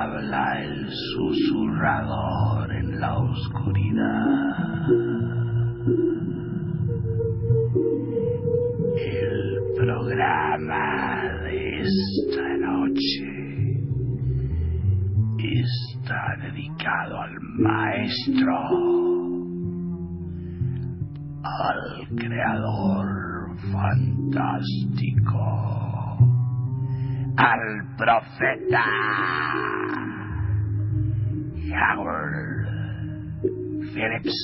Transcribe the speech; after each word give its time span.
Habla 0.00 0.62
el 0.62 0.88
susurrador 1.16 2.72
en 2.72 3.00
la 3.00 3.18
oscuridad. 3.18 4.86
El 8.96 9.58
programa 9.76 11.32
de 11.42 11.80
esta 11.80 12.56
noche 12.58 13.26
está 15.36 16.36
dedicado 16.42 17.20
al 17.20 17.34
maestro, 17.58 18.56
al 21.42 22.08
creador 22.14 23.06
fantástico, 23.72 25.38
al 27.38 27.86
profeta 27.96 28.84
Howard 31.70 32.66
Phillips. 33.94 34.34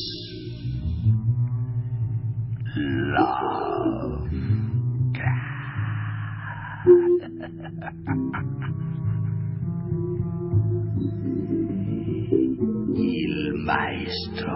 Love. 2.77 4.31
El 12.97 13.55
maestro 13.65 14.55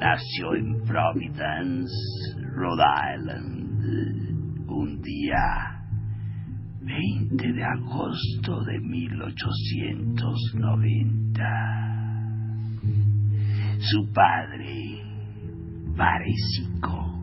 nació 0.00 0.54
en 0.54 0.82
Providence, 0.86 1.92
Rhode 2.54 2.84
Island, 3.16 4.70
un 4.70 5.02
día 5.02 5.77
20 6.88 7.52
de 7.52 7.64
agosto 7.64 8.64
de 8.64 8.80
1890. 8.80 11.44
Su 13.78 14.10
padre, 14.12 15.04
Parecico, 15.94 17.22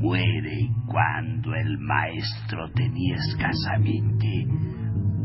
muere 0.00 0.70
cuando 0.86 1.54
el 1.54 1.78
maestro 1.78 2.68
tenía 2.72 3.14
escasamente 3.16 4.48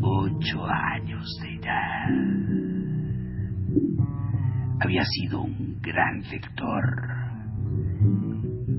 ocho 0.01 0.65
años 0.65 1.25
de 1.41 1.55
edad. 1.55 2.09
Había 4.81 5.05
sido 5.05 5.43
un 5.43 5.79
gran 5.81 6.19
lector 6.29 6.83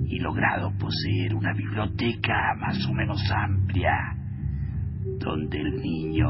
y 0.06 0.18
logrado 0.18 0.70
poseer 0.78 1.34
una 1.34 1.54
biblioteca 1.54 2.54
más 2.60 2.86
o 2.86 2.92
menos 2.92 3.22
amplia 3.30 4.18
donde 5.24 5.58
el 5.58 5.80
niño 5.80 6.28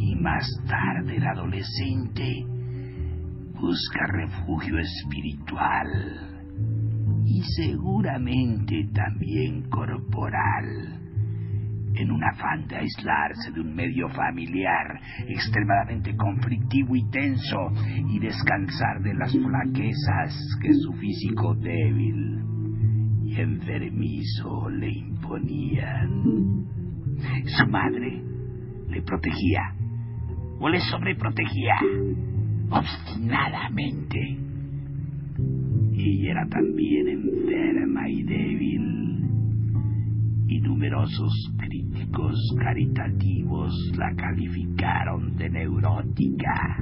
y 0.00 0.16
más 0.16 0.46
tarde 0.66 1.16
el 1.16 1.26
adolescente 1.26 2.46
busca 3.60 4.06
refugio 4.06 4.78
espiritual 4.78 5.86
y 7.26 7.42
seguramente 7.42 8.88
también 8.94 9.68
corporal 9.68 11.00
en 11.96 12.10
un 12.10 12.24
afán 12.24 12.66
de 12.66 12.76
aislarse 12.76 13.52
de 13.52 13.60
un 13.60 13.74
medio 13.74 14.08
familiar 14.08 14.98
extremadamente 15.28 16.16
conflictivo 16.16 16.96
y 16.96 17.08
tenso 17.10 17.70
y 18.08 18.18
descansar 18.20 19.02
de 19.02 19.14
las 19.14 19.32
flaquezas 19.32 20.58
que 20.62 20.72
su 20.72 20.92
físico 20.94 21.54
débil 21.56 22.42
y 23.22 23.40
enfermizo 23.40 24.68
le 24.70 24.90
imponían. 24.90 26.83
Su 27.46 27.66
madre 27.68 28.22
le 28.88 29.02
protegía 29.02 29.74
o 30.58 30.68
le 30.68 30.80
sobreprotegía 30.80 31.74
obstinadamente. 32.70 34.38
Y 35.92 36.26
era 36.26 36.46
también 36.48 37.08
enferma 37.08 38.08
y 38.08 38.22
débil 38.22 39.04
y 40.46 40.60
numerosos 40.60 41.32
críticos 41.58 42.36
caritativos 42.58 43.72
la 43.96 44.14
calificaron 44.14 45.36
de 45.36 45.50
neurótica. 45.50 46.78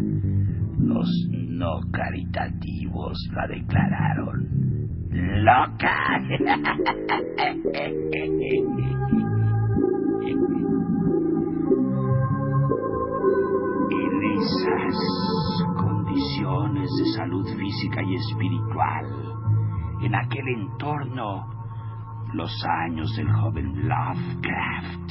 Los 0.79 1.09
no 1.31 1.81
caritativos 1.93 3.17
la 3.35 3.47
declararon 3.47 4.63
loca. 5.45 5.93
condiciones 15.77 16.91
de 16.99 17.05
salud 17.17 17.47
física 17.57 18.03
y 18.03 18.15
espiritual, 18.15 19.07
en 20.03 20.15
aquel 20.15 20.49
entorno, 20.49 21.47
los 22.35 22.51
años 22.87 23.15
del 23.17 23.31
joven 23.31 23.89
Lovecraft 23.89 25.11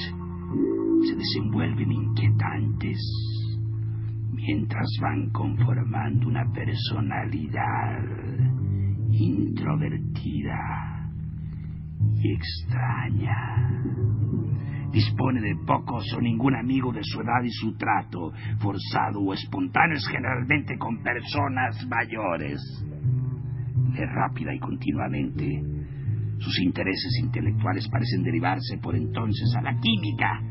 se 1.07 1.15
desenvuelven 1.15 1.91
inquietantes 1.91 2.99
mientras 4.33 4.87
van 5.01 5.29
conformando 5.29 6.27
una 6.27 6.51
personalidad 6.51 8.03
introvertida 9.11 11.09
y 12.15 12.33
extraña. 12.33 13.71
Dispone 14.91 15.39
de 15.39 15.55
pocos 15.65 16.05
o 16.13 16.21
ningún 16.21 16.55
amigo 16.55 16.91
de 16.91 17.01
su 17.03 17.21
edad 17.21 17.41
y 17.43 17.49
su 17.49 17.75
trato, 17.77 18.33
forzado 18.59 19.21
o 19.21 19.33
espontáneo 19.33 19.95
es 19.95 20.07
generalmente 20.07 20.77
con 20.77 21.01
personas 21.01 21.87
mayores. 21.87 22.59
Lee 23.93 24.05
rápida 24.05 24.53
y 24.53 24.59
continuamente. 24.59 25.63
Sus 26.39 26.59
intereses 26.59 27.19
intelectuales 27.23 27.87
parecen 27.87 28.23
derivarse 28.23 28.77
por 28.79 28.95
entonces 28.95 29.53
a 29.57 29.61
la 29.61 29.79
química, 29.79 30.41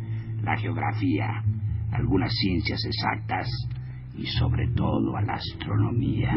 la 0.42 0.56
geografía, 0.56 1.42
algunas 1.92 2.32
ciencias 2.32 2.82
exactas 2.84 3.48
y 4.16 4.24
sobre 4.26 4.68
todo 4.68 5.16
a 5.16 5.22
la 5.22 5.34
astronomía. 5.34 6.32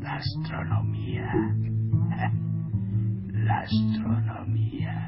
La 0.00 0.16
astronomía. 0.16 1.32
La 3.32 3.60
astronomía. 3.60 5.05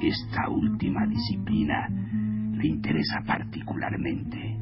Esta 0.00 0.48
última 0.48 1.06
disciplina 1.06 1.88
le 1.88 2.66
interesa 2.66 3.20
particularmente. 3.26 4.56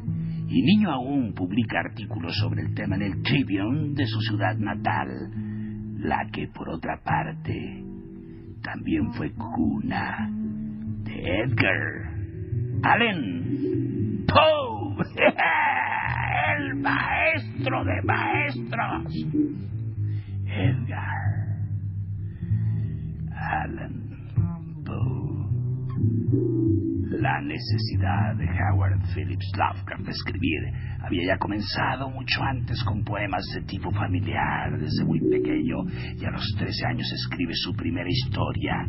Y 0.49 0.63
niño 0.63 0.91
aún 0.91 1.33
publica 1.35 1.81
artículos 1.81 2.37
sobre 2.37 2.63
el 2.63 2.75
tema 2.75 2.97
en 2.97 3.03
el 3.03 3.23
Tribune 3.23 3.95
de 3.95 4.07
su 4.07 4.21
ciudad 4.21 4.57
natal, 4.57 5.09
la 5.99 6.27
que 6.33 6.49
por 6.49 6.69
otra 6.71 7.01
parte 7.05 7.85
también 8.63 9.13
fue 9.13 9.33
cuna 9.33 10.29
de 11.05 11.43
Edgar 11.45 12.11
Allen 12.83 14.25
Poe, 14.27 15.05
el 16.59 16.75
maestro 16.77 17.85
de 17.85 18.03
maestros, 18.03 19.15
Edgar 20.47 21.21
Allen 23.33 24.00
la 27.21 27.41
necesidad 27.43 28.35
de 28.37 28.47
Howard 28.47 29.01
Phillips 29.15 29.53
Lovecraft 29.57 30.05
de 30.05 30.11
escribir 30.11 30.61
había 31.03 31.27
ya 31.27 31.39
comenzado 31.39 32.09
mucho 32.09 32.43
antes 32.43 32.83
con 32.85 33.05
poemas 33.05 33.45
de 33.55 33.63
tipo 33.63 33.91
familiar, 33.91 34.79
desde 34.79 35.05
muy 35.05 35.21
pequeño, 35.21 35.77
y 36.17 36.25
a 36.25 36.31
los 36.31 36.45
13 36.59 36.87
años 36.87 37.13
escribe 37.13 37.53
su 37.55 37.75
primera 37.75 38.09
historia, 38.09 38.87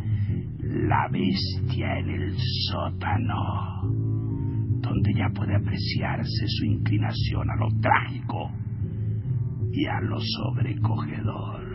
La 0.60 1.10
bestia 1.12 2.00
en 2.00 2.10
el 2.10 2.36
sótano, 2.70 3.36
donde 4.82 5.14
ya 5.14 5.30
puede 5.34 5.56
apreciarse 5.56 6.48
su 6.48 6.66
inclinación 6.66 7.50
a 7.50 7.56
lo 7.56 7.68
trágico 7.82 8.52
y 9.74 9.86
a 9.86 10.00
lo 10.02 10.20
sobrecogedor. 10.20 11.72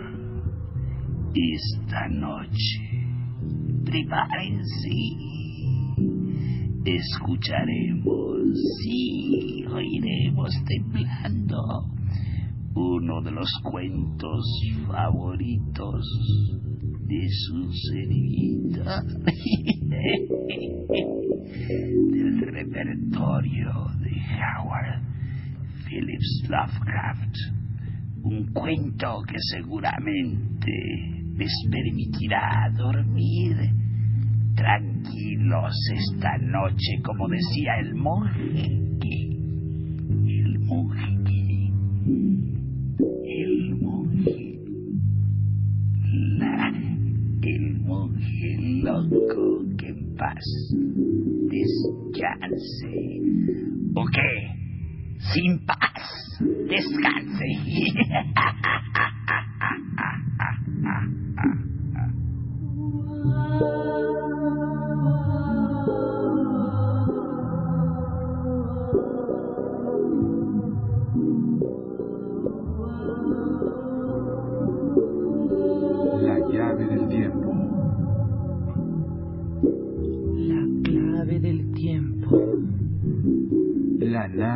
Esta 1.35 2.09
noche, 2.09 3.07
prepárense 3.85 5.36
escucharemos, 6.85 8.37
sí, 8.83 9.65
oiremos 9.69 10.55
temblando 10.67 11.91
uno 12.75 13.23
de 13.23 13.31
los 13.31 13.51
cuentos 13.63 14.45
favoritos 14.87 16.07
de 17.07 17.29
su 17.29 17.73
cerebrita 17.73 19.03
del 22.13 22.41
repertorio 22.41 23.73
de 24.01 24.11
Howard 24.37 25.03
Phillips 25.87 26.49
Lovecraft. 26.49 27.35
Un 28.23 28.53
cuento 28.53 29.23
que 29.27 29.37
seguramente 29.53 30.73
les 31.37 31.53
permitirá 31.71 32.71
dormir 32.77 33.57
tranquilos 34.57 35.75
esta 35.95 36.39
noche, 36.39 37.01
como 37.05 37.29
decía 37.29 37.79
el 37.81 37.95
monje. 37.95 38.63
El 40.27 40.59
monje. 40.61 41.71
El 43.25 43.77
monje. 43.81 44.59
El 47.43 47.81
monje 47.81 48.59
loco 48.83 49.63
que 49.79 49.89
en 49.89 50.17
paz 50.17 50.45
descanse. 51.51 53.21
¿O 53.95 54.05
qué? 54.07 54.57
Sin 55.33 55.65
paz. 55.65 56.41
Descanse. 56.69 57.47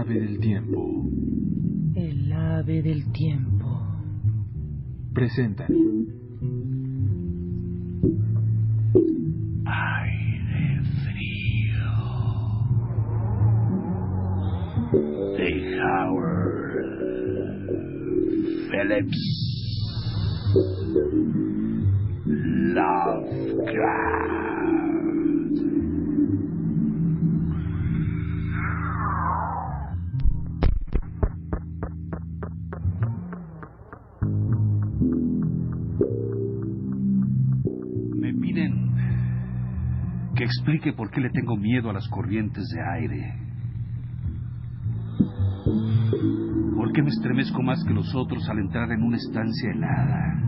ave 0.00 0.18
del 0.18 0.40
tiempo. 0.40 1.10
El 1.94 2.32
ave 2.32 2.82
del 2.82 3.12
tiempo. 3.12 3.66
Presentan. 5.12 5.68
Aire 9.66 10.82
frío. 11.02 11.84
De 15.36 15.48
Howard 15.82 16.88
Phillips. 18.70 19.20
Lovecraft. 22.74 24.20
Explique 40.50 40.92
por 40.92 41.10
qué 41.10 41.20
le 41.20 41.30
tengo 41.30 41.56
miedo 41.56 41.90
a 41.90 41.92
las 41.92 42.08
corrientes 42.08 42.64
de 42.74 42.82
aire. 42.82 43.34
¿Por 46.74 46.92
qué 46.92 47.02
me 47.02 47.10
estremezco 47.10 47.62
más 47.62 47.84
que 47.84 47.94
los 47.94 48.12
otros 48.16 48.48
al 48.48 48.58
entrar 48.58 48.90
en 48.90 49.02
una 49.02 49.16
estancia 49.16 49.70
helada? 49.70 50.40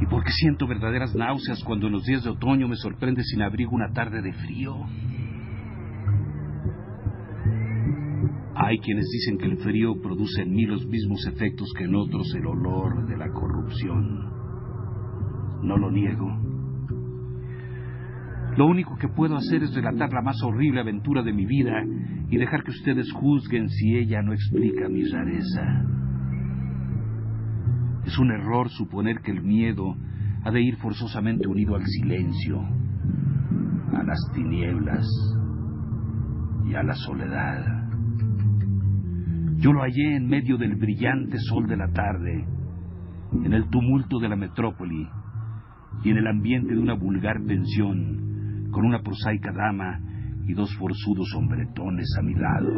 ¿Y 0.00 0.06
por 0.06 0.24
qué 0.24 0.30
siento 0.32 0.66
verdaderas 0.66 1.14
náuseas 1.14 1.62
cuando 1.62 1.88
en 1.88 1.92
los 1.92 2.04
días 2.04 2.24
de 2.24 2.30
otoño 2.30 2.66
me 2.66 2.76
sorprende 2.76 3.22
sin 3.24 3.42
abrigo 3.42 3.72
una 3.72 3.92
tarde 3.92 4.22
de 4.22 4.32
frío? 4.32 4.74
Hay 8.54 8.78
quienes 8.78 9.06
dicen 9.12 9.36
que 9.38 9.46
el 9.46 9.58
frío 9.58 10.00
produce 10.00 10.42
en 10.42 10.52
mí 10.52 10.64
los 10.64 10.86
mismos 10.86 11.26
efectos 11.26 11.70
que 11.76 11.84
en 11.84 11.94
otros 11.94 12.34
el 12.34 12.46
olor 12.46 13.06
de 13.06 13.16
la 13.18 13.28
corrupción. 13.28 14.30
No 15.62 15.76
lo 15.76 15.90
niego. 15.90 16.39
Lo 18.56 18.66
único 18.66 18.96
que 18.96 19.08
puedo 19.08 19.36
hacer 19.36 19.62
es 19.62 19.74
relatar 19.74 20.12
la 20.12 20.22
más 20.22 20.42
horrible 20.42 20.80
aventura 20.80 21.22
de 21.22 21.32
mi 21.32 21.46
vida 21.46 21.84
y 22.28 22.36
dejar 22.36 22.64
que 22.64 22.72
ustedes 22.72 23.10
juzguen 23.12 23.68
si 23.68 23.96
ella 23.96 24.22
no 24.22 24.32
explica 24.32 24.88
mi 24.88 25.04
rareza. 25.04 25.84
Es 28.04 28.18
un 28.18 28.32
error 28.32 28.68
suponer 28.70 29.20
que 29.20 29.30
el 29.30 29.42
miedo 29.42 29.94
ha 30.44 30.50
de 30.50 30.62
ir 30.62 30.76
forzosamente 30.76 31.46
unido 31.46 31.76
al 31.76 31.84
silencio, 31.84 32.60
a 33.92 34.02
las 34.02 34.18
tinieblas 34.34 35.06
y 36.66 36.74
a 36.74 36.82
la 36.82 36.94
soledad. 36.94 37.80
Yo 39.58 39.72
lo 39.72 39.82
hallé 39.82 40.16
en 40.16 40.26
medio 40.26 40.56
del 40.56 40.74
brillante 40.74 41.38
sol 41.38 41.68
de 41.68 41.76
la 41.76 41.92
tarde, 41.92 42.46
en 43.44 43.52
el 43.52 43.68
tumulto 43.68 44.18
de 44.18 44.28
la 44.28 44.36
metrópoli 44.36 45.06
y 46.02 46.10
en 46.10 46.16
el 46.16 46.26
ambiente 46.26 46.74
de 46.74 46.80
una 46.80 46.94
vulgar 46.94 47.36
pensión 47.46 48.29
con 48.70 48.84
una 48.84 49.02
prosaica 49.02 49.52
dama 49.52 50.00
y 50.46 50.54
dos 50.54 50.74
forzudos 50.76 51.32
hombretones 51.34 52.06
a 52.18 52.22
mi 52.22 52.34
lado. 52.34 52.70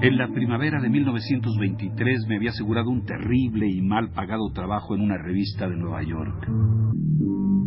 En 0.00 0.18
la 0.18 0.28
primavera 0.28 0.82
de 0.82 0.90
1923 0.90 2.26
me 2.28 2.36
había 2.36 2.50
asegurado 2.50 2.90
un 2.90 3.06
terrible 3.06 3.66
y 3.66 3.80
mal 3.80 4.10
pagado 4.10 4.50
trabajo 4.52 4.94
en 4.94 5.00
una 5.00 5.16
revista 5.16 5.66
de 5.66 5.76
Nueva 5.76 6.02
York 6.02 6.46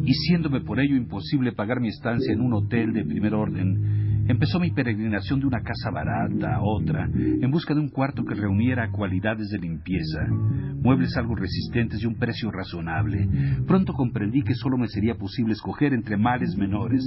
y 0.07 0.13
siéndome 0.13 0.61
por 0.61 0.79
ello 0.79 0.95
imposible 0.95 1.51
pagar 1.51 1.81
mi 1.81 1.89
estancia 1.89 2.31
en 2.31 2.39
un 2.39 2.53
hotel 2.53 2.93
de 2.93 3.03
primer 3.03 3.33
orden, 3.33 4.23
empezó 4.29 4.57
mi 4.57 4.71
peregrinación 4.71 5.41
de 5.41 5.47
una 5.47 5.59
casa 5.59 5.91
barata 5.91 6.55
a 6.55 6.61
otra, 6.61 7.09
en 7.13 7.51
busca 7.51 7.73
de 7.73 7.81
un 7.81 7.89
cuarto 7.89 8.23
que 8.23 8.33
reuniera 8.33 8.89
cualidades 8.89 9.49
de 9.49 9.59
limpieza, 9.59 10.25
muebles 10.81 11.17
algo 11.17 11.35
resistentes 11.35 12.01
y 12.01 12.05
un 12.05 12.15
precio 12.15 12.49
razonable. 12.51 13.27
Pronto 13.67 13.91
comprendí 13.91 14.43
que 14.43 14.55
solo 14.55 14.77
me 14.77 14.87
sería 14.87 15.15
posible 15.15 15.51
escoger 15.51 15.93
entre 15.93 16.15
males 16.15 16.55
menores, 16.55 17.03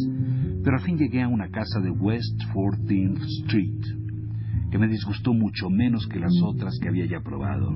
pero 0.63 0.77
al 0.77 0.83
fin 0.83 0.99
llegué 0.99 1.23
a 1.23 1.29
una 1.29 1.49
casa 1.49 1.81
de 1.81 1.91
West 1.91 2.39
14th 2.53 3.19
Street, 3.45 4.71
que 4.71 4.79
me 4.79 4.89
disgustó 4.89 5.33
mucho 5.33 5.71
menos 5.71 6.07
que 6.07 6.21
las 6.21 6.35
otras 6.43 6.79
que 6.79 6.89
había 6.89 7.07
ya 7.07 7.21
probado. 7.21 7.75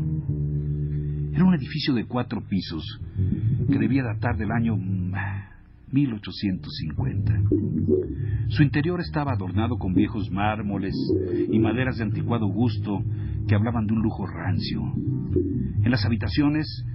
Era 1.34 1.44
un 1.44 1.54
edificio 1.54 1.92
de 1.94 2.06
cuatro 2.06 2.40
pisos 2.48 2.84
que 3.68 3.76
debía 3.76 4.04
datar 4.04 4.36
del 4.36 4.52
año 4.52 4.76
1850. 4.76 7.32
Mm, 7.32 8.50
Su 8.50 8.62
interior 8.62 9.00
estaba 9.00 9.32
adornado 9.32 9.76
con 9.76 9.94
viejos 9.94 10.30
mármoles 10.30 10.94
y 11.50 11.58
maderas 11.58 11.96
de 11.96 12.04
anticuado 12.04 12.46
gusto 12.46 13.02
que 13.48 13.56
hablaban 13.56 13.86
de 13.86 13.94
un 13.94 14.02
lujo 14.02 14.24
rancio. 14.26 14.80
En 15.82 15.90
las 15.90 16.04
habitaciones, 16.04 16.86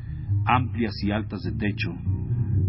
amplias 0.46 0.94
y 1.04 1.12
altas 1.12 1.42
de 1.42 1.52
techo, 1.52 1.94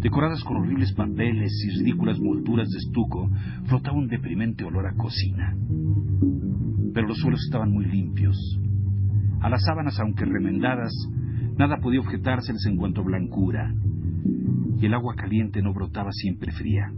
decoradas 0.01 0.43
con 0.43 0.57
horribles 0.57 0.93
papeles 0.95 1.53
y 1.67 1.71
ridículas 1.79 2.19
molduras 2.19 2.69
de 2.69 2.79
estuco, 2.79 3.31
flotaba 3.67 3.97
un 3.97 4.09
deprimente 4.09 4.65
olor 4.65 4.89
a 4.89 4.97
cocina. 4.97 5.55
Pero 6.93 7.07
los 7.07 7.19
suelos 7.19 7.45
estaban 7.45 7.71
muy 7.71 7.85
limpios. 7.85 8.37
A 9.41 9.49
las 9.49 9.63
sábanas, 9.65 10.01
aunque 10.01 10.25
remendadas, 10.25 10.93
Nada 11.57 11.79
podía 11.79 12.01
objetárseles 12.01 12.65
en 12.67 12.77
cuanto 12.77 13.01
a 13.01 13.05
blancura, 13.05 13.75
y 14.81 14.87
el 14.87 14.95
agua 14.95 15.15
caliente 15.15 15.63
no 15.63 15.75
brotaba 15.75 16.11
siempre 16.13 16.53
fría. 16.53 16.91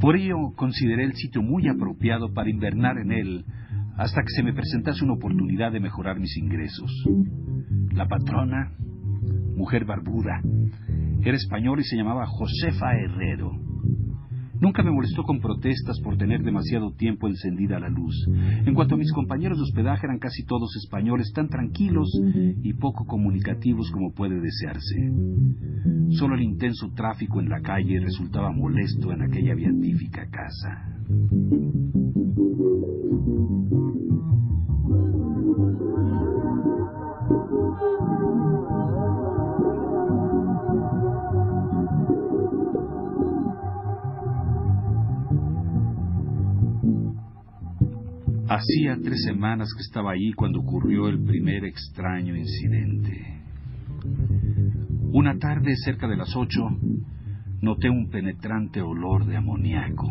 Por 0.00 0.16
ello 0.16 0.52
consideré 0.54 1.04
el 1.04 1.14
sitio 1.14 1.42
muy 1.42 1.68
apropiado 1.68 2.32
para 2.34 2.50
invernar 2.50 2.98
en 2.98 3.12
él 3.12 3.44
hasta 3.96 4.22
que 4.22 4.30
se 4.34 4.42
me 4.42 4.52
presentase 4.52 5.04
una 5.04 5.14
oportunidad 5.14 5.72
de 5.72 5.80
mejorar 5.80 6.18
mis 6.18 6.36
ingresos. 6.36 6.90
La 7.92 8.06
patrona, 8.06 8.72
mujer 9.56 9.84
barbuda, 9.84 10.42
era 11.22 11.36
española 11.36 11.80
y 11.80 11.84
se 11.84 11.96
llamaba 11.96 12.26
Josefa 12.26 12.96
Herrero. 12.96 13.63
Nunca 14.64 14.82
me 14.82 14.90
molestó 14.90 15.24
con 15.24 15.40
protestas 15.40 16.00
por 16.00 16.16
tener 16.16 16.42
demasiado 16.42 16.90
tiempo 16.94 17.28
encendida 17.28 17.78
la 17.78 17.90
luz. 17.90 18.14
En 18.64 18.72
cuanto 18.72 18.94
a 18.94 18.98
mis 18.98 19.12
compañeros 19.12 19.58
de 19.58 19.64
hospedaje, 19.64 20.06
eran 20.06 20.18
casi 20.18 20.42
todos 20.46 20.74
españoles, 20.76 21.34
tan 21.34 21.50
tranquilos 21.50 22.08
y 22.62 22.72
poco 22.72 23.04
comunicativos 23.04 23.90
como 23.90 24.14
puede 24.14 24.40
desearse. 24.40 25.12
Solo 26.12 26.36
el 26.36 26.44
intenso 26.44 26.90
tráfico 26.94 27.40
en 27.40 27.50
la 27.50 27.60
calle 27.60 28.00
resultaba 28.00 28.52
molesto 28.52 29.12
en 29.12 29.20
aquella 29.20 29.54
beatífica 29.54 30.30
casa. 30.30 30.94
Hacía 48.54 48.96
tres 49.02 49.24
semanas 49.24 49.68
que 49.74 49.82
estaba 49.82 50.12
allí 50.12 50.32
cuando 50.32 50.60
ocurrió 50.60 51.08
el 51.08 51.20
primer 51.24 51.64
extraño 51.64 52.36
incidente. 52.36 53.42
Una 55.12 55.36
tarde 55.38 55.74
cerca 55.74 56.06
de 56.06 56.16
las 56.16 56.36
ocho, 56.36 56.60
noté 57.60 57.90
un 57.90 58.10
penetrante 58.10 58.80
olor 58.80 59.26
de 59.26 59.38
amoníaco. 59.38 60.06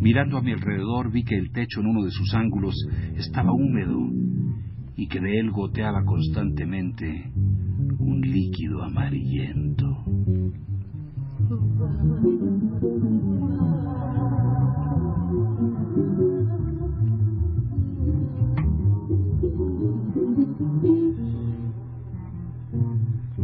Mirando 0.00 0.38
a 0.38 0.42
mi 0.42 0.52
alrededor 0.52 1.12
vi 1.12 1.22
que 1.22 1.36
el 1.36 1.52
techo 1.52 1.80
en 1.80 1.88
uno 1.88 2.02
de 2.04 2.12
sus 2.12 2.32
ángulos 2.32 2.74
estaba 3.14 3.52
húmedo 3.52 3.98
y 4.96 5.06
que 5.06 5.20
de 5.20 5.40
él 5.40 5.50
goteaba 5.50 6.02
constantemente 6.06 7.30
un 7.98 8.22
líquido 8.22 8.84
amarillento. 8.84 10.02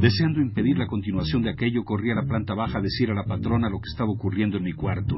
Deseando 0.04 0.42
impedir 0.42 0.76
la 0.76 0.86
continuación 0.86 1.40
de 1.40 1.48
aquello, 1.48 1.82
corrí 1.82 2.10
a 2.10 2.14
la 2.14 2.26
planta 2.26 2.52
baja 2.52 2.78
a 2.78 2.82
decir 2.82 3.10
a 3.10 3.14
la 3.14 3.24
patrona 3.24 3.70
lo 3.70 3.78
que 3.78 3.88
estaba 3.88 4.10
ocurriendo 4.10 4.58
en 4.58 4.64
mi 4.64 4.74
cuarto. 4.74 5.16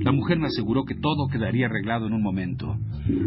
La 0.00 0.10
mujer 0.10 0.38
me 0.38 0.46
aseguró 0.46 0.86
que 0.86 0.94
todo 0.94 1.28
quedaría 1.28 1.66
arreglado 1.66 2.06
en 2.06 2.14
un 2.14 2.22
momento. 2.22 2.78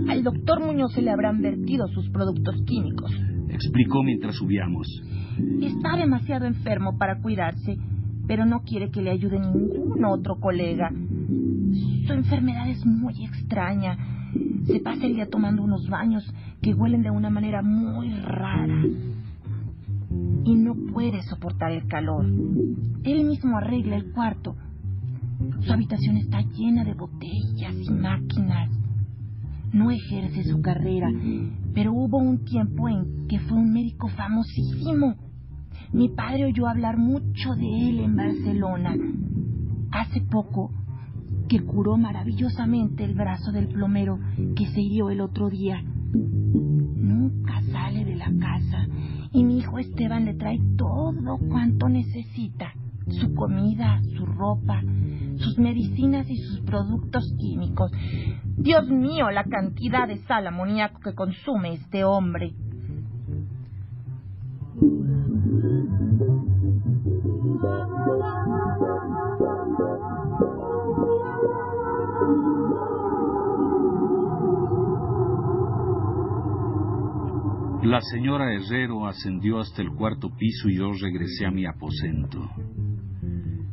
Al 0.09 0.23
doctor 0.23 0.65
Muñoz 0.65 0.93
se 0.93 1.03
le 1.03 1.11
habrán 1.11 1.43
vertido 1.43 1.87
sus 1.89 2.09
productos 2.09 2.55
químicos. 2.65 3.11
Explicó 3.49 4.01
mientras 4.01 4.35
subíamos. 4.35 4.87
Está 5.61 5.95
demasiado 5.95 6.47
enfermo 6.47 6.97
para 6.97 7.21
cuidarse, 7.21 7.77
pero 8.25 8.47
no 8.47 8.61
quiere 8.61 8.89
que 8.89 9.03
le 9.03 9.11
ayude 9.11 9.39
ningún 9.39 10.03
otro 10.05 10.39
colega. 10.39 10.89
Su 12.07 12.13
enfermedad 12.13 12.67
es 12.67 12.83
muy 12.83 13.25
extraña. 13.25 13.95
Se 14.65 14.79
pasa 14.79 15.05
el 15.05 15.13
día 15.13 15.29
tomando 15.29 15.61
unos 15.61 15.87
baños 15.87 16.23
que 16.63 16.73
huelen 16.73 17.03
de 17.03 17.11
una 17.11 17.29
manera 17.29 17.61
muy 17.61 18.09
rara 18.09 18.81
y 20.45 20.55
no 20.55 20.75
puede 20.93 21.23
soportar 21.23 21.71
el 21.71 21.87
calor. 21.87 22.25
Él 23.03 23.25
mismo 23.25 23.57
arregla 23.57 23.95
el 23.95 24.11
cuarto. 24.11 24.55
Su 25.61 25.73
habitación 25.73 26.17
está 26.17 26.41
llena 26.41 26.83
de 26.83 26.93
botellas 26.93 27.75
y 27.81 27.89
máquinas. 27.89 28.69
No 29.73 29.91
ejerce 29.91 30.43
su 30.43 30.61
carrera, 30.61 31.11
pero 31.73 31.93
hubo 31.93 32.17
un 32.17 32.45
tiempo 32.45 32.87
en 32.87 33.27
que 33.27 33.39
fue 33.39 33.57
un 33.57 33.73
médico 33.73 34.07
famosísimo. 34.09 35.15
Mi 35.91 36.09
padre 36.09 36.45
oyó 36.45 36.67
hablar 36.67 36.97
mucho 36.97 37.55
de 37.55 37.89
él 37.89 37.99
en 37.99 38.15
Barcelona. 38.15 38.95
Hace 39.91 40.21
poco 40.21 40.71
que 41.49 41.61
curó 41.61 41.97
maravillosamente 41.97 43.03
el 43.03 43.15
brazo 43.15 43.51
del 43.51 43.67
plomero 43.67 44.19
que 44.55 44.67
se 44.67 44.81
hirió 44.81 45.09
el 45.09 45.21
otro 45.21 45.49
día. 45.49 45.81
Nunca 46.13 47.61
sale 47.71 48.05
de 48.05 48.15
la 48.15 48.31
casa 48.39 48.87
y 49.35 49.43
mi 49.43 49.57
hijo 49.57 49.79
Esteban 49.79 50.23
le 50.23 50.33
trae 50.33 50.59
todo 50.77 51.37
cuanto 51.49 51.89
necesita. 51.89 52.73
Su 53.09 53.35
comida, 53.35 54.01
su 54.15 54.25
ropa, 54.25 54.81
sus 55.35 55.59
medicinas 55.59 56.27
y 56.29 56.37
sus 56.37 56.61
productos 56.61 57.35
químicos. 57.37 57.91
Dios 58.57 58.87
mío, 58.87 59.29
la 59.31 59.43
cantidad 59.43 60.07
de 60.07 60.19
sal 60.19 60.47
amoníaco 60.47 61.01
que 61.01 61.13
consume 61.13 61.73
este 61.73 62.05
hombre. 62.05 62.55
La 77.85 78.01
señora 78.01 78.51
Herrero 78.51 79.05
ascendió 79.05 79.59
hasta 79.59 79.83
el 79.83 79.91
cuarto 79.91 80.31
piso 80.35 80.69
y 80.69 80.77
yo 80.77 80.91
regresé 80.91 81.45
a 81.45 81.51
mi 81.51 81.67
aposento. 81.67 82.49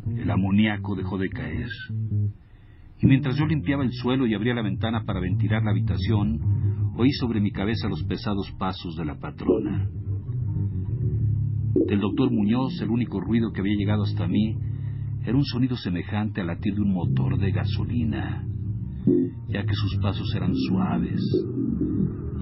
El 0.06 0.30
amoníaco 0.30 0.94
dejó 0.94 1.16
de 1.16 1.30
caer. 1.30 1.70
Y 3.00 3.06
mientras 3.06 3.36
yo 3.38 3.46
limpiaba 3.46 3.82
el 3.82 3.90
suelo 3.90 4.26
y 4.26 4.34
abría 4.34 4.52
la 4.52 4.60
ventana 4.60 5.04
para 5.06 5.18
ventilar 5.18 5.62
la 5.64 5.70
habitación, 5.70 6.92
oí 6.94 7.10
sobre 7.12 7.40
mi 7.40 7.52
cabeza 7.52 7.88
los 7.88 8.04
pesados 8.04 8.52
pasos 8.58 8.96
de 8.96 9.06
la 9.06 9.18
patrona. 9.18 9.88
Del 11.86 12.00
doctor 12.00 12.30
Muñoz, 12.30 12.82
el 12.82 12.90
único 12.90 13.18
ruido 13.18 13.50
que 13.50 13.60
había 13.60 13.76
llegado 13.76 14.02
hasta 14.02 14.28
mí 14.28 14.58
era 15.24 15.34
un 15.34 15.44
sonido 15.46 15.74
semejante 15.76 16.42
al 16.42 16.48
latir 16.48 16.74
de 16.74 16.82
un 16.82 16.92
motor 16.92 17.38
de 17.38 17.50
gasolina, 17.50 18.46
ya 19.48 19.64
que 19.64 19.74
sus 19.74 19.96
pasos 20.02 20.30
eran 20.36 20.54
suaves 20.54 21.22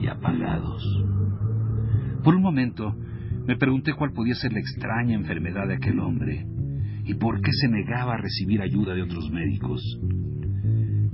y 0.01 0.09
apagados. 0.09 1.10
Por 2.23 2.35
un 2.35 2.43
momento 2.43 2.95
me 3.47 3.57
pregunté 3.57 3.95
cuál 3.95 4.13
podía 4.13 4.35
ser 4.35 4.53
la 4.53 4.61
extraña 4.61 5.15
enfermedad 5.15 5.67
de 5.69 5.75
aquel 5.75 5.99
hombre 6.01 6.47
y 7.05 7.15
por 7.15 7.41
qué 7.41 7.51
se 7.53 7.69
negaba 7.69 8.15
a 8.15 8.19
recibir 8.19 8.61
ayuda 8.61 8.95
de 8.95 9.03
otros 9.03 9.31
médicos. 9.31 9.83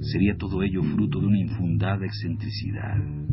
¿Sería 0.01 0.37
todo 0.37 0.63
ello 0.63 0.83
fruto 0.83 1.21
de 1.21 1.27
una 1.27 1.39
infundada 1.39 2.05
excentricidad? 2.05 3.26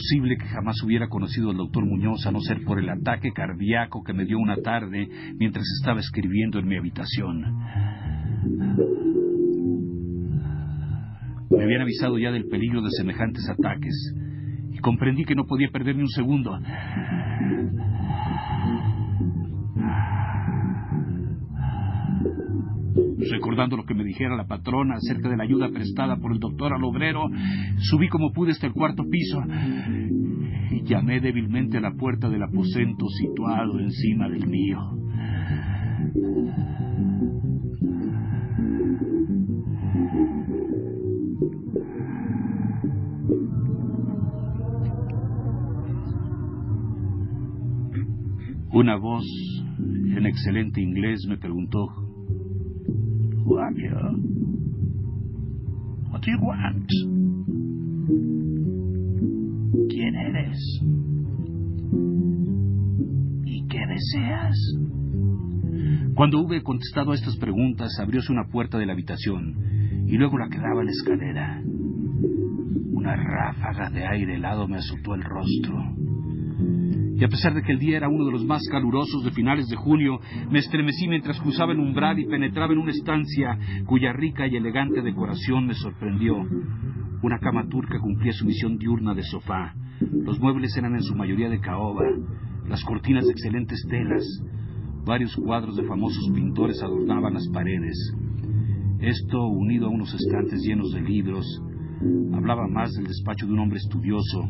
Posible 0.00 0.38
que 0.38 0.46
jamás 0.46 0.82
hubiera 0.82 1.08
conocido 1.08 1.50
al 1.50 1.58
doctor 1.58 1.84
Muñoz 1.84 2.26
a 2.26 2.32
no 2.32 2.40
ser 2.40 2.64
por 2.64 2.78
el 2.78 2.88
ataque 2.88 3.32
cardíaco 3.32 4.02
que 4.02 4.14
me 4.14 4.24
dio 4.24 4.38
una 4.38 4.56
tarde 4.56 5.08
mientras 5.38 5.64
estaba 5.78 6.00
escribiendo 6.00 6.58
en 6.58 6.66
mi 6.66 6.76
habitación. 6.76 7.44
Me 11.50 11.64
habían 11.64 11.82
avisado 11.82 12.18
ya 12.18 12.30
del 12.30 12.46
peligro 12.46 12.80
de 12.80 12.90
semejantes 12.92 13.46
ataques 13.50 14.14
y 14.72 14.78
comprendí 14.78 15.24
que 15.24 15.34
no 15.34 15.44
podía 15.44 15.68
perder 15.70 15.96
ni 15.96 16.02
un 16.02 16.08
segundo. 16.08 16.58
Recordando 23.30 23.76
que 23.90 23.94
me 23.96 24.04
dijera 24.04 24.36
la 24.36 24.46
patrona 24.46 24.94
acerca 24.94 25.28
de 25.28 25.36
la 25.36 25.42
ayuda 25.42 25.68
prestada 25.68 26.16
por 26.16 26.30
el 26.32 26.38
doctor 26.38 26.72
al 26.72 26.84
obrero, 26.84 27.28
subí 27.78 28.08
como 28.08 28.30
pude 28.32 28.52
hasta 28.52 28.68
el 28.68 28.72
cuarto 28.72 29.02
piso 29.10 29.42
y 30.70 30.84
llamé 30.84 31.18
débilmente 31.18 31.78
a 31.78 31.80
la 31.80 31.90
puerta 31.94 32.28
del 32.28 32.44
aposento 32.44 33.08
situado 33.08 33.80
encima 33.80 34.28
del 34.28 34.46
mío. 34.46 34.78
Una 48.72 48.94
voz 48.94 49.24
en 50.16 50.26
excelente 50.26 50.80
inglés 50.80 51.26
me 51.28 51.38
preguntó 51.38 51.99
You? 53.50 53.90
What 56.08 56.22
do 56.22 56.30
you 56.30 56.38
want? 56.40 56.88
¿Quién 59.88 60.14
eres? 60.14 60.80
¿Y 63.44 63.66
qué 63.66 63.80
deseas? 63.88 64.56
Cuando 66.14 66.40
hube 66.40 66.62
contestado 66.62 67.10
a 67.10 67.16
estas 67.16 67.36
preguntas, 67.38 67.90
abrióse 67.98 68.32
una 68.32 68.44
puerta 68.44 68.78
de 68.78 68.86
la 68.86 68.92
habitación 68.92 70.04
y 70.06 70.16
luego 70.16 70.38
la 70.38 70.48
que 70.48 70.58
daba 70.58 70.84
la 70.84 70.90
escalera. 70.92 71.60
Una 72.92 73.16
ráfaga 73.16 73.90
de 73.90 74.06
aire 74.06 74.36
helado 74.36 74.68
me 74.68 74.76
azotó 74.76 75.16
el 75.16 75.22
rostro. 75.22 75.99
Y 77.20 77.24
a 77.24 77.28
pesar 77.28 77.52
de 77.52 77.62
que 77.62 77.72
el 77.72 77.78
día 77.78 77.98
era 77.98 78.08
uno 78.08 78.24
de 78.24 78.32
los 78.32 78.46
más 78.46 78.62
calurosos 78.70 79.22
de 79.22 79.30
finales 79.32 79.68
de 79.68 79.76
junio, 79.76 80.18
me 80.50 80.58
estremecí 80.58 81.06
mientras 81.06 81.38
cruzaba 81.38 81.72
el 81.72 81.78
umbral 81.78 82.18
y 82.18 82.24
penetraba 82.24 82.72
en 82.72 82.78
una 82.78 82.92
estancia 82.92 83.58
cuya 83.84 84.14
rica 84.14 84.46
y 84.46 84.56
elegante 84.56 85.02
decoración 85.02 85.66
me 85.66 85.74
sorprendió. 85.74 86.36
Una 87.22 87.38
cama 87.38 87.68
turca 87.68 87.98
cumplía 88.00 88.32
su 88.32 88.46
misión 88.46 88.78
diurna 88.78 89.12
de 89.12 89.22
sofá. 89.22 89.74
Los 90.00 90.40
muebles 90.40 90.74
eran 90.78 90.94
en 90.94 91.02
su 91.02 91.14
mayoría 91.14 91.50
de 91.50 91.60
caoba, 91.60 92.06
las 92.66 92.82
cortinas 92.84 93.26
de 93.26 93.32
excelentes 93.32 93.86
telas. 93.90 94.24
Varios 95.04 95.36
cuadros 95.36 95.76
de 95.76 95.84
famosos 95.84 96.26
pintores 96.32 96.82
adornaban 96.82 97.34
las 97.34 97.46
paredes. 97.48 97.98
Esto, 98.98 99.46
unido 99.46 99.88
a 99.88 99.90
unos 99.90 100.14
estantes 100.14 100.62
llenos 100.62 100.90
de 100.92 101.02
libros, 101.02 101.44
hablaba 102.32 102.66
más 102.66 102.90
del 102.94 103.04
despacho 103.04 103.46
de 103.46 103.52
un 103.52 103.58
hombre 103.58 103.76
estudioso 103.76 104.48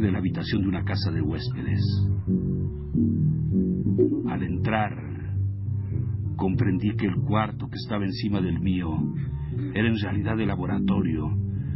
de 0.00 0.10
la 0.10 0.18
habitación 0.18 0.62
de 0.62 0.68
una 0.68 0.84
casa 0.84 1.10
de 1.10 1.20
huéspedes. 1.20 1.82
Al 4.28 4.42
entrar, 4.42 4.96
comprendí 6.36 6.96
que 6.96 7.06
el 7.06 7.16
cuarto 7.16 7.68
que 7.68 7.76
estaba 7.76 8.04
encima 8.04 8.40
del 8.40 8.60
mío 8.60 8.88
era 9.74 9.88
en 9.88 9.98
realidad 9.98 10.40
el 10.40 10.48
laboratorio, 10.48 11.30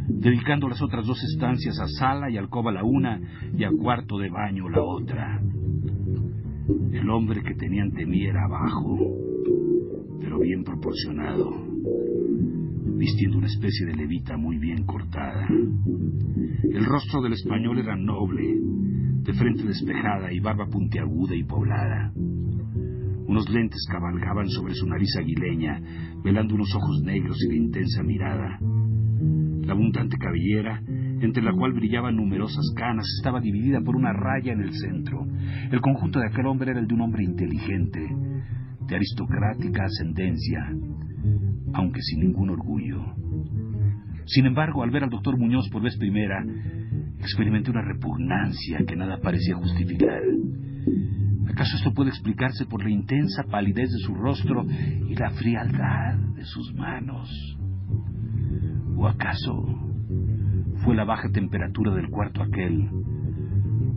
dedicando 0.07 0.67
las 0.67 0.81
otras 0.81 1.05
dos 1.05 1.21
estancias 1.23 1.79
a 1.79 1.87
sala 1.87 2.29
y 2.29 2.37
alcoba 2.37 2.71
la 2.71 2.83
una 2.83 3.19
y 3.55 3.63
a 3.63 3.71
cuarto 3.71 4.17
de 4.17 4.29
baño 4.29 4.69
la 4.69 4.81
otra. 4.81 5.41
El 6.91 7.09
hombre 7.09 7.43
que 7.43 7.53
tenía 7.53 7.83
ante 7.83 8.05
mí 8.05 8.25
era 8.25 8.47
bajo, 8.47 8.97
pero 10.19 10.39
bien 10.39 10.63
proporcionado, 10.63 11.51
vistiendo 12.97 13.37
una 13.37 13.47
especie 13.47 13.85
de 13.85 13.95
levita 13.95 14.37
muy 14.37 14.57
bien 14.57 14.83
cortada. 14.85 15.47
El 15.47 16.85
rostro 16.85 17.21
del 17.21 17.33
español 17.33 17.79
era 17.79 17.95
noble, 17.95 18.43
de 19.23 19.33
frente 19.33 19.63
despejada 19.63 20.33
y 20.33 20.39
barba 20.39 20.65
puntiaguda 20.67 21.35
y 21.35 21.43
poblada. 21.43 22.11
Unos 23.27 23.49
lentes 23.49 23.85
cabalgaban 23.91 24.47
sobre 24.47 24.73
su 24.73 24.87
nariz 24.87 25.15
aguileña, 25.17 25.81
velando 26.23 26.55
unos 26.55 26.73
ojos 26.73 27.01
negros 27.03 27.37
y 27.45 27.49
de 27.49 27.57
intensa 27.57 28.01
mirada. 28.03 28.59
La 28.61 29.73
abundante 29.73 30.17
cabellera, 30.17 30.81
entre 31.19 31.43
la 31.43 31.51
cual 31.51 31.73
brillaban 31.73 32.15
numerosas 32.15 32.73
canas, 32.75 33.05
estaba 33.17 33.41
dividida 33.41 33.81
por 33.81 33.97
una 33.97 34.13
raya 34.13 34.53
en 34.53 34.61
el 34.61 34.73
centro. 34.73 35.27
El 35.71 35.81
conjunto 35.81 36.19
de 36.19 36.27
aquel 36.27 36.45
hombre 36.45 36.71
era 36.71 36.79
el 36.79 36.87
de 36.87 36.93
un 36.93 37.01
hombre 37.01 37.23
inteligente, 37.25 37.99
de 38.87 38.95
aristocrática 38.95 39.83
ascendencia, 39.83 40.73
aunque 41.73 42.01
sin 42.01 42.21
ningún 42.21 42.49
orgullo. 42.49 43.01
Sin 44.25 44.45
embargo, 44.45 44.83
al 44.83 44.91
ver 44.91 45.03
al 45.03 45.09
doctor 45.09 45.37
Muñoz 45.37 45.69
por 45.69 45.81
vez 45.81 45.97
primera, 45.97 46.43
experimenté 47.19 47.71
una 47.71 47.81
repugnancia 47.81 48.79
que 48.85 48.95
nada 48.95 49.19
parecía 49.21 49.55
justificar. 49.55 50.21
¿Acaso 51.49 51.77
esto 51.77 51.93
puede 51.93 52.09
explicarse 52.09 52.65
por 52.65 52.83
la 52.83 52.89
intensa 52.89 53.43
palidez 53.43 53.89
de 53.89 53.99
su 53.99 54.13
rostro 54.13 54.65
y 54.65 55.15
la 55.15 55.31
frialdad 55.31 56.17
de 56.35 56.43
sus 56.43 56.73
manos? 56.75 57.57
¿O 58.95 59.07
acaso 59.07 59.65
fue 60.83 60.95
la 60.95 61.05
baja 61.05 61.29
temperatura 61.29 61.95
del 61.95 62.09
cuarto 62.09 62.43
aquel? 62.43 62.89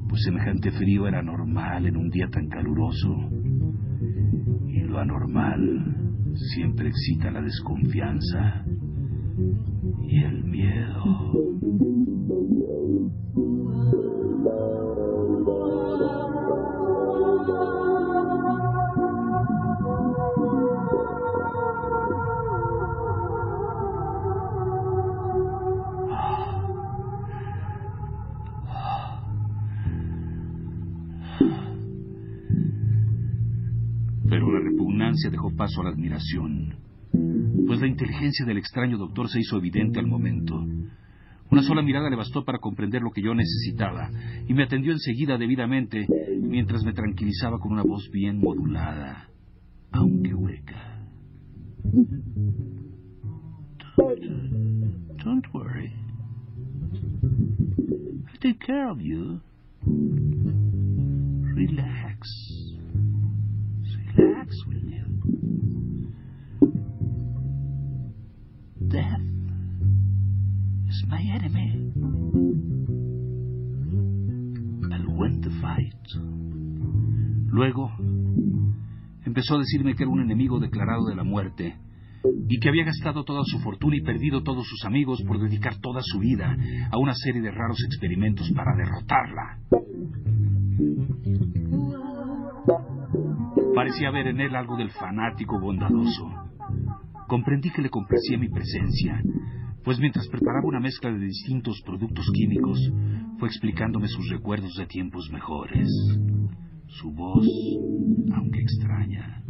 Pues 0.09 0.23
semejante 0.23 0.71
frío 0.71 1.07
era 1.07 1.23
normal 1.23 1.87
en 1.87 1.97
un 1.97 2.09
día 2.09 2.29
tan 2.31 2.49
caluroso. 2.49 3.31
Y 4.69 4.81
lo 4.81 4.99
anormal 4.99 6.10
siempre 6.55 6.89
excita 6.89 7.31
la 7.31 7.43
desconfianza 7.43 8.65
y 10.03 10.23
el 10.23 10.45
miedo. 10.45 11.41
Dejó 35.29 35.55
paso 35.55 35.83
a 35.83 35.85
la 35.85 35.91
admiración, 35.91 36.77
pues 37.67 37.81
la 37.81 37.87
inteligencia 37.87 38.47
del 38.47 38.57
extraño 38.57 38.97
doctor 38.97 39.29
se 39.29 39.41
hizo 39.41 39.59
evidente 39.59 39.99
al 39.99 40.07
momento. 40.07 40.65
Una 41.51 41.63
sola 41.63 41.83
mirada 41.83 42.09
le 42.09 42.17
bastó 42.17 42.45
para 42.45 42.59
comprender 42.59 43.03
lo 43.03 43.11
que 43.11 43.23
yo 43.23 43.35
necesitaba, 43.35 44.09
y 44.49 44.55
me 44.55 44.63
atendió 44.63 44.93
enseguida 44.93 45.37
debidamente, 45.37 46.07
mientras 46.41 46.85
me 46.85 46.93
tranquilizaba 46.93 47.59
con 47.59 47.73
una 47.73 47.83
voz 47.83 48.09
bien 48.13 48.39
modulada, 48.39 49.29
aunque 49.91 50.33
hueca. 50.33 51.01
Don't, 53.97 55.17
don't 55.23 55.47
worry. 55.53 55.93
I'll 58.29 58.39
take 58.41 58.61
care 58.61 58.89
of 58.89 59.01
you. 59.01 59.41
Relax, 61.55 62.29
my 71.11 71.21
enemy. 71.21 71.93
I'll 74.93 75.19
win 75.19 75.43
fight. 75.61 76.07
Luego 77.49 77.91
empezó 79.27 79.57
a 79.57 79.59
decirme 79.59 79.95
que 79.95 80.05
era 80.05 80.13
un 80.13 80.23
enemigo 80.23 80.61
declarado 80.61 81.07
de 81.07 81.17
la 81.17 81.25
muerte 81.25 81.77
y 82.49 82.61
que 82.61 82.69
había 82.69 82.85
gastado 82.85 83.25
toda 83.25 83.43
su 83.45 83.59
fortuna 83.59 83.97
y 83.97 84.03
perdido 84.03 84.43
todos 84.43 84.67
sus 84.69 84.85
amigos 84.85 85.23
por 85.27 85.41
dedicar 85.41 85.77
toda 85.81 86.01
su 86.03 86.19
vida 86.21 86.57
a 86.91 86.99
una 86.99 87.15
serie 87.15 87.43
de 87.43 87.51
raros 87.51 87.83
experimentos 87.85 88.51
para 88.55 88.77
derrotarla. 88.77 89.59
Parecía 93.75 94.11
ver 94.11 94.29
en 94.29 94.41
él 94.41 94.55
algo 94.55 94.77
del 94.77 94.91
fanático 94.91 95.59
bondadoso. 95.59 96.29
Comprendí 97.27 97.71
que 97.71 97.83
le 97.83 97.91
complacía 97.91 98.39
mi 98.39 98.49
presencia, 98.49 99.23
pues 99.85 99.99
mientras 99.99 100.29
preparaba 100.29 100.67
una 100.67 100.81
mezcla 100.81 101.11
de 101.11 101.19
distintos 101.19 101.81
productos 101.85 102.31
químicos, 102.35 102.79
fue 103.39 103.49
explicándome 103.49 104.09
sus 104.09 104.29
recuerdos 104.29 104.75
de 104.77 104.87
tiempos 104.87 105.31
mejores. 105.33 105.89
Su 106.87 107.13
voz, 107.13 107.47
aunque 108.35 108.61
extraña, 108.61 109.43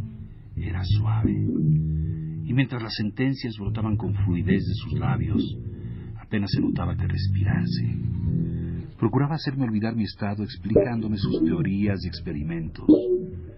era 0.57 0.83
suave, 0.85 1.33
y 1.33 2.53
mientras 2.53 2.83
las 2.83 2.95
sentencias 2.95 3.57
brotaban 3.59 3.97
con 3.97 4.15
fluidez 4.15 4.67
de 4.67 4.75
sus 4.75 4.93
labios, 4.99 5.43
apenas 6.21 6.51
se 6.53 6.61
notaba 6.61 6.97
que 6.97 7.07
respirase. 7.07 7.97
Procuraba 8.99 9.37
hacerme 9.37 9.65
olvidar 9.65 9.97
mi 9.97 10.05
estado 10.05 10.45
explicándome 10.45 11.17
sus 11.17 11.43
teorías 11.43 12.05
y 12.05 12.09
experimentos. 12.09 12.87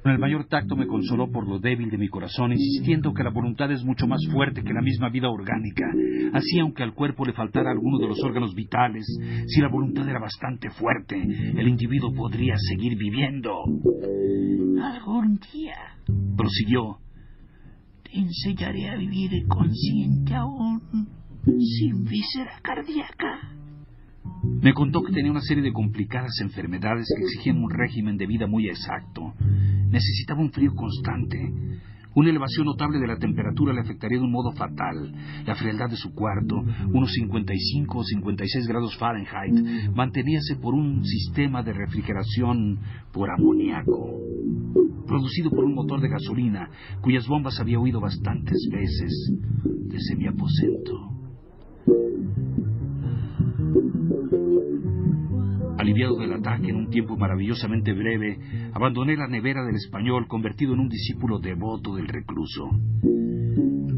Con 0.02 0.10
el 0.10 0.18
mayor 0.18 0.46
tacto 0.46 0.74
me 0.74 0.88
consoló 0.88 1.30
por 1.30 1.48
lo 1.48 1.60
débil 1.60 1.88
de 1.88 1.96
mi 1.96 2.08
corazón, 2.08 2.50
insistiendo 2.52 3.14
que 3.14 3.22
la 3.22 3.30
voluntad 3.30 3.70
es 3.70 3.84
mucho 3.84 4.08
más 4.08 4.20
fuerte 4.32 4.64
que 4.64 4.72
la 4.72 4.82
misma 4.82 5.10
vida 5.10 5.28
orgánica. 5.30 5.84
Así, 6.32 6.58
aunque 6.58 6.82
al 6.82 6.92
cuerpo 6.92 7.24
le 7.24 7.32
faltara 7.32 7.70
alguno 7.70 7.98
de 7.98 8.08
los 8.08 8.20
órganos 8.24 8.52
vitales, 8.54 9.06
si 9.46 9.60
la 9.60 9.68
voluntad 9.68 10.08
era 10.08 10.18
bastante 10.18 10.70
fuerte, 10.70 11.16
el 11.16 11.68
individuo 11.68 12.12
podría 12.12 12.54
seguir 12.56 12.98
viviendo. 12.98 13.52
Algún 14.82 15.38
día, 15.52 15.76
prosiguió, 16.36 16.98
te 18.02 18.18
enseñaré 18.18 18.88
a 18.88 18.96
vivir 18.96 19.30
consciente 19.46 20.34
aún, 20.34 20.80
sin 21.44 22.04
víscera 22.04 22.58
cardíaca. 22.60 23.52
Me 24.60 24.74
contó 24.74 25.02
que 25.02 25.12
tenía 25.12 25.30
una 25.30 25.40
serie 25.40 25.62
de 25.62 25.72
complicadas 25.72 26.40
enfermedades 26.40 27.06
que 27.16 27.22
exigían 27.22 27.58
un 27.58 27.70
régimen 27.70 28.16
de 28.16 28.26
vida 28.26 28.48
muy 28.48 28.68
exacto. 28.68 29.34
Necesitaba 29.92 30.40
un 30.40 30.50
frío 30.50 30.74
constante. 30.74 31.38
Una 32.14 32.30
elevación 32.30 32.66
notable 32.66 32.98
de 32.98 33.06
la 33.06 33.16
temperatura 33.16 33.72
le 33.72 33.80
afectaría 33.80 34.18
de 34.18 34.24
un 34.24 34.32
modo 34.32 34.52
fatal. 34.52 35.14
La 35.46 35.54
frialdad 35.54 35.88
de 35.88 35.96
su 35.96 36.14
cuarto, 36.14 36.56
unos 36.92 37.12
55 37.12 37.98
o 37.98 38.04
56 38.04 38.66
grados 38.66 38.96
Fahrenheit, 38.96 39.92
manteníase 39.94 40.56
por 40.56 40.74
un 40.74 41.04
sistema 41.04 41.62
de 41.62 41.72
refrigeración 41.72 42.80
por 43.12 43.30
amoníaco, 43.30 44.18
producido 45.06 45.50
por 45.50 45.64
un 45.64 45.74
motor 45.74 46.00
de 46.00 46.08
gasolina, 46.08 46.68
cuyas 47.00 47.26
bombas 47.26 47.60
había 47.60 47.78
oído 47.78 48.00
bastantes 48.00 48.68
veces 48.70 49.32
desde 49.86 50.16
mi 50.16 50.26
aposento. 50.26 51.12
Aliviado 55.82 56.16
del 56.16 56.32
ataque 56.32 56.68
en 56.68 56.76
un 56.76 56.90
tiempo 56.90 57.16
maravillosamente 57.16 57.92
breve, 57.92 58.38
abandoné 58.72 59.16
la 59.16 59.26
nevera 59.26 59.64
del 59.64 59.74
español 59.74 60.28
convertido 60.28 60.74
en 60.74 60.78
un 60.78 60.88
discípulo 60.88 61.40
devoto 61.40 61.96
del 61.96 62.06
recluso. 62.06 62.70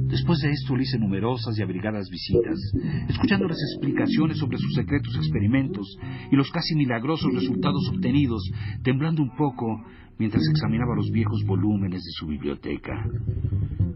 Después 0.09 0.39
de 0.41 0.51
esto 0.51 0.75
le 0.75 0.85
hice 0.85 0.99
numerosas 0.99 1.59
y 1.59 1.63
abrigadas 1.63 2.09
visitas, 2.09 2.59
escuchando 3.07 3.49
las 3.49 3.59
explicaciones 3.61 4.39
sobre 4.39 4.57
sus 4.57 4.73
secretos 4.73 5.15
experimentos 5.15 5.99
y 6.33 6.37
los 6.37 6.51
casi 6.51 6.75
milagrosos 6.75 7.35
resultados 7.35 7.87
obtenidos, 7.95 8.51
temblando 8.83 9.23
un 9.23 9.37
poco 9.37 9.85
mientras 10.19 10.43
examinaba 10.49 10.97
los 10.97 11.11
viejos 11.11 11.45
volúmenes 11.45 12.03
de 12.03 12.13
su 12.13 12.29
biblioteca. 12.29 13.05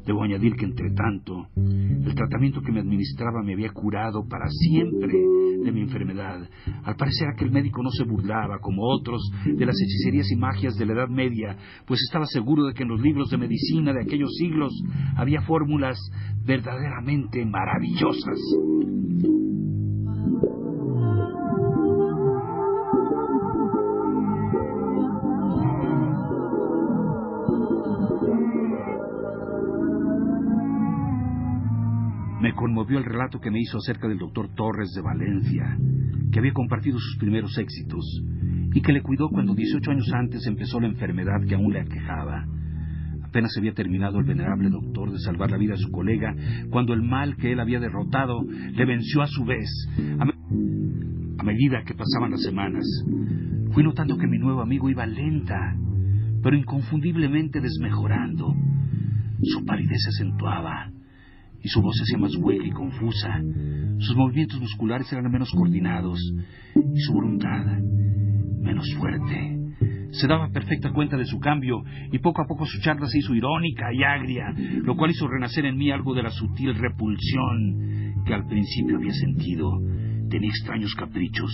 Debo 0.05 0.25
añadir 0.25 0.57
que, 0.57 0.67
entre 0.67 0.91
tanto, 0.91 1.49
el 1.57 2.15
tratamiento 2.15 2.61
que 2.61 2.73
me 2.73 2.81
administraba 2.81 3.43
me 3.43 3.55
había 3.55 3.73
curado 3.73 4.29
para 4.29 4.47
siempre 4.51 5.38
de 5.63 5.73
mi 5.73 5.81
enfermedad. 5.83 6.49
Al 6.85 6.97
parecer 6.97 7.29
aquel 7.29 7.51
médico 7.51 7.83
no 7.83 7.91
se 7.91 8.05
burlaba, 8.05 8.59
como 8.61 8.83
otros, 8.85 9.21
de 9.45 9.67
las 9.67 9.77
hechicerías 9.81 10.31
y 10.31 10.37
magias 10.37 10.77
de 10.77 10.87
la 10.87 10.93
Edad 10.95 11.09
Media, 11.09 11.57
pues 11.87 12.01
estaba 12.03 12.27
seguro 12.27 12.65
de 12.67 12.75
que 12.75 12.83
en 12.83 12.91
los 12.91 13.01
libros 13.01 13.31
de 13.31 13.39
medicina 13.39 13.93
de 13.93 14.03
aquellos 14.03 14.35
siglos 14.37 14.73
había 15.17 15.43
fórmulas 15.43 15.99
verdaderamente 16.45 17.45
maravillosas. 17.45 18.39
Conmovió 32.59 32.99
el 32.99 33.05
relato 33.05 33.39
que 33.39 33.53
me 33.53 33.61
hizo 33.61 33.79
acerca 33.79 34.09
del 34.09 34.19
doctor 34.19 34.53
Torres 34.57 34.91
de 34.93 35.01
Valencia, 35.01 35.79
que 36.33 36.41
había 36.41 36.53
compartido 36.53 36.99
sus 36.99 37.17
primeros 37.17 37.57
éxitos, 37.57 38.05
y 38.75 38.83
que 38.83 38.93
le 38.93 39.01
cuidó 39.01 39.29
cuando 39.29 39.55
18 39.55 39.89
años 39.93 40.13
antes 40.13 40.45
empezó 40.45 40.81
la 40.81 40.89
enfermedad 40.89 41.41
que 41.49 41.55
aún 41.55 41.73
le 41.73 41.83
aquejaba. 41.83 42.47
Apenas 43.23 43.57
había 43.57 43.75
terminado 43.75 44.19
el 44.19 44.25
venerable 44.25 44.71
doctor 44.71 45.13
de 45.13 45.21
salvar 45.21 45.53
la 45.53 45.57
vida 45.57 45.75
a 45.75 45.77
su 45.77 45.93
colega 45.93 46.35
cuando 46.69 46.95
el 46.95 47.03
mal 47.03 47.37
que 47.37 47.53
él 47.53 47.61
había 47.61 47.79
derrotado 47.79 48.43
le 48.43 48.85
venció 48.85 49.23
a 49.23 49.29
su 49.29 49.45
vez. 49.45 49.69
A, 50.19 50.25
a 50.25 51.45
medida 51.45 51.85
que 51.87 51.95
pasaban 51.95 52.33
las 52.33 52.43
semanas, 52.43 52.85
fui 53.71 53.85
notando 53.85 54.19
que 54.19 54.27
mi 54.27 54.39
nuevo 54.39 54.63
amigo 54.63 54.91
iba 54.91 55.07
lenta, 55.07 55.77
pero 56.43 56.57
inconfundiblemente 56.57 57.61
desmejorando. 57.61 58.53
Su 59.43 59.65
palidez 59.65 60.03
se 60.03 60.09
acentuaba 60.09 60.91
y 61.63 61.69
su 61.69 61.81
voz 61.81 61.97
se 61.97 62.03
hacía 62.03 62.19
más 62.19 62.35
hueca 62.37 62.65
y 62.65 62.71
confusa. 62.71 63.41
Sus 63.99 64.17
movimientos 64.17 64.61
musculares 64.61 65.13
eran 65.13 65.31
menos 65.31 65.51
coordinados 65.51 66.21
y 66.75 67.01
su 67.01 67.13
voluntad 67.13 67.65
menos 68.61 68.87
fuerte. 68.99 69.59
Se 70.11 70.27
daba 70.27 70.51
perfecta 70.51 70.93
cuenta 70.93 71.17
de 71.17 71.27
su 71.27 71.39
cambio 71.39 71.83
y 72.11 72.19
poco 72.19 72.43
a 72.43 72.47
poco 72.47 72.65
su 72.65 72.81
charla 72.81 73.07
se 73.07 73.19
hizo 73.19 73.35
irónica 73.35 73.93
y 73.93 74.03
agria, 74.03 74.55
lo 74.83 74.97
cual 74.97 75.11
hizo 75.11 75.29
renacer 75.29 75.67
en 75.67 75.77
mí 75.77 75.91
algo 75.91 76.15
de 76.15 76.23
la 76.23 76.31
sutil 76.31 76.75
repulsión 76.75 78.15
que 78.25 78.35
al 78.35 78.47
principio 78.47 78.97
había 78.97 79.13
sentido. 79.13 79.81
Tenía 80.31 80.49
extraños 80.49 80.95
caprichos. 80.95 81.51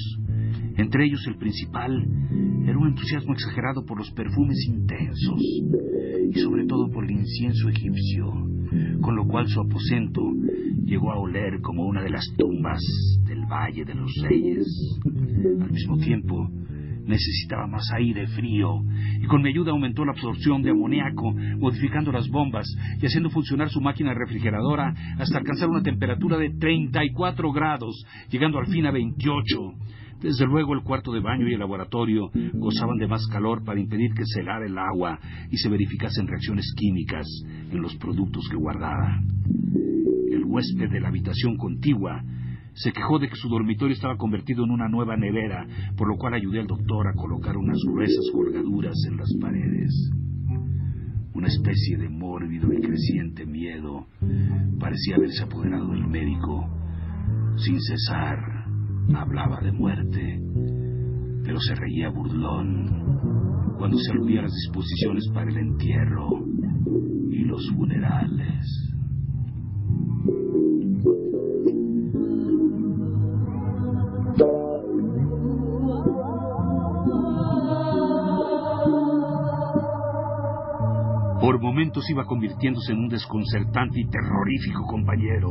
Entre 0.76 1.04
ellos 1.04 1.24
el 1.26 1.36
principal 1.36 1.92
era 2.66 2.78
un 2.78 2.88
entusiasmo 2.88 3.32
exagerado 3.34 3.84
por 3.84 3.98
los 3.98 4.10
perfumes 4.12 4.58
intensos 4.66 5.40
y 6.32 6.38
sobre 6.40 6.66
todo 6.66 6.90
por 6.90 7.04
el 7.04 7.12
incienso 7.12 7.68
egipcio, 7.68 8.32
con 9.04 9.16
lo 9.16 9.26
cual 9.26 9.46
su 9.46 9.60
aposento 9.60 10.22
llegó 10.82 11.12
a 11.12 11.18
oler 11.18 11.60
como 11.60 11.84
una 11.84 12.02
de 12.02 12.08
las 12.08 12.24
tumbas 12.38 12.80
del 13.26 13.44
Valle 13.44 13.84
de 13.84 13.94
los 13.94 14.10
Reyes. 14.22 14.66
Al 15.60 15.70
mismo 15.70 15.98
tiempo, 15.98 16.48
necesitaba 17.04 17.66
más 17.66 17.86
aire 17.98 18.26
frío 18.28 18.82
y 19.20 19.26
con 19.26 19.42
mi 19.42 19.50
ayuda 19.50 19.72
aumentó 19.72 20.06
la 20.06 20.12
absorción 20.12 20.62
de 20.62 20.70
amoníaco, 20.70 21.34
modificando 21.58 22.12
las 22.12 22.28
bombas 22.28 22.66
y 22.98 23.04
haciendo 23.04 23.28
funcionar 23.28 23.68
su 23.68 23.82
máquina 23.82 24.14
refrigeradora 24.14 24.94
hasta 25.18 25.36
alcanzar 25.36 25.68
una 25.68 25.82
temperatura 25.82 26.38
de 26.38 26.54
34 26.58 27.52
grados, 27.52 28.06
llegando 28.30 28.58
al 28.58 28.68
fin 28.68 28.86
a 28.86 28.90
28. 28.90 29.60
Desde 30.20 30.46
luego 30.46 30.74
el 30.74 30.83
cuarto 30.83 31.12
de 31.12 31.20
baño 31.20 31.48
y 31.48 31.55
el 31.55 31.61
laboratorio 31.61 32.31
gozaban 32.55 32.98
de 32.98 33.09
más 33.09 33.27
calor 33.29 33.62
para 33.64 33.81
impedir 33.81 34.14
que 34.14 34.24
se 34.24 34.40
helara 34.40 34.66
el 34.66 34.79
agua 34.79 35.18
y 35.50 35.57
se 35.57 35.68
verificasen 35.68 36.27
reacciones 36.27 36.72
químicas 36.77 37.27
en 37.70 37.81
los 37.81 37.94
productos 37.96 38.48
que 38.50 38.57
guardaba. 38.57 39.20
El 40.31 40.44
huésped 40.44 40.90
de 40.90 41.00
la 41.00 41.09
habitación 41.09 41.57
contigua 41.57 42.22
se 42.74 42.92
quejó 42.92 43.18
de 43.18 43.29
que 43.29 43.37
su 43.37 43.48
dormitorio 43.48 43.94
estaba 43.94 44.16
convertido 44.16 44.64
en 44.64 44.70
una 44.70 44.88
nueva 44.88 45.16
nevera, 45.16 45.66
por 45.96 46.09
lo 46.09 46.16
cual 46.16 46.35
ayudé 46.35 46.61
al 46.61 46.66
doctor 46.66 47.07
a 47.07 47.14
colocar 47.14 47.57
unas 47.57 47.79
gruesas 47.87 48.31
colgaduras 48.33 48.96
en 49.09 49.16
las 49.16 49.33
paredes. 49.40 50.11
Una 51.35 51.48
especie 51.48 51.98
de 51.98 52.09
mórbido 52.09 52.72
y 52.72 52.81
creciente 52.81 53.46
miedo 53.46 54.07
parecía 54.81 55.16
haberse 55.16 55.44
apoderado 55.44 55.88
del 55.90 56.07
médico. 56.07 56.68
Sin 57.57 57.81
cesar, 57.81 58.38
hablaba 59.12 59.60
de 59.60 59.72
muerte, 59.72 60.40
pero 61.44 61.58
se 61.60 61.74
reía 61.74 62.08
burlón 62.08 63.74
cuando 63.78 63.98
se 63.98 64.12
aludía 64.12 64.40
a 64.40 64.44
las 64.44 64.52
disposiciones 64.52 65.28
para 65.34 65.50
el 65.50 65.56
entierro 65.56 66.44
y 67.30 67.44
los 67.44 67.68
funerales. 67.76 68.93
Por 81.44 81.61
momentos 81.61 82.09
iba 82.09 82.24
convirtiéndose 82.24 82.92
en 82.92 83.00
un 83.00 83.09
desconcertante 83.09 84.00
y 84.00 84.07
terrorífico 84.07 84.87
compañero, 84.87 85.50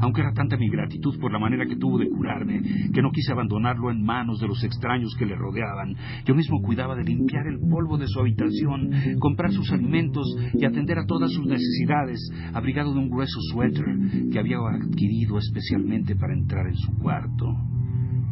aunque 0.00 0.20
era 0.20 0.34
tanta 0.34 0.58
mi 0.58 0.68
gratitud 0.68 1.18
por 1.18 1.32
la 1.32 1.38
manera 1.38 1.64
que 1.64 1.76
tuvo 1.76 1.96
de 1.96 2.10
curarme, 2.10 2.60
que 2.92 3.00
no 3.00 3.10
quise 3.10 3.32
abandonarlo 3.32 3.90
en 3.90 4.02
manos 4.02 4.38
de 4.38 4.48
los 4.48 4.62
extraños 4.62 5.16
que 5.18 5.24
le 5.24 5.34
rodeaban. 5.36 5.96
Yo 6.26 6.34
mismo 6.34 6.60
cuidaba 6.60 6.94
de 6.94 7.04
limpiar 7.04 7.46
el 7.46 7.58
polvo 7.58 7.96
de 7.96 8.06
su 8.06 8.20
habitación, 8.20 8.90
comprar 9.18 9.50
sus 9.50 9.72
alimentos 9.72 10.26
y 10.52 10.66
atender 10.66 10.98
a 10.98 11.06
todas 11.06 11.32
sus 11.32 11.46
necesidades, 11.46 12.20
abrigado 12.52 12.92
de 12.92 12.98
un 12.98 13.08
grueso 13.08 13.40
suéter 13.50 13.86
que 14.30 14.38
había 14.38 14.58
adquirido 14.58 15.38
especialmente 15.38 16.16
para 16.16 16.34
entrar 16.34 16.66
en 16.66 16.76
su 16.76 16.98
cuarto. 16.98 17.46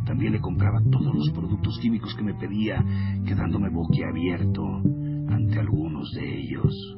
También 0.05 0.35
le 0.35 0.41
compraba 0.41 0.83
todos 0.91 1.15
los 1.15 1.31
productos 1.31 1.79
químicos 1.81 2.15
que 2.15 2.25
me 2.25 2.35
pedía, 2.35 2.85
quedándome 3.25 3.71
boquiabierto 3.71 4.83
ante 5.31 5.59
algunos 5.59 6.11
de 6.13 6.39
ellos. 6.41 6.97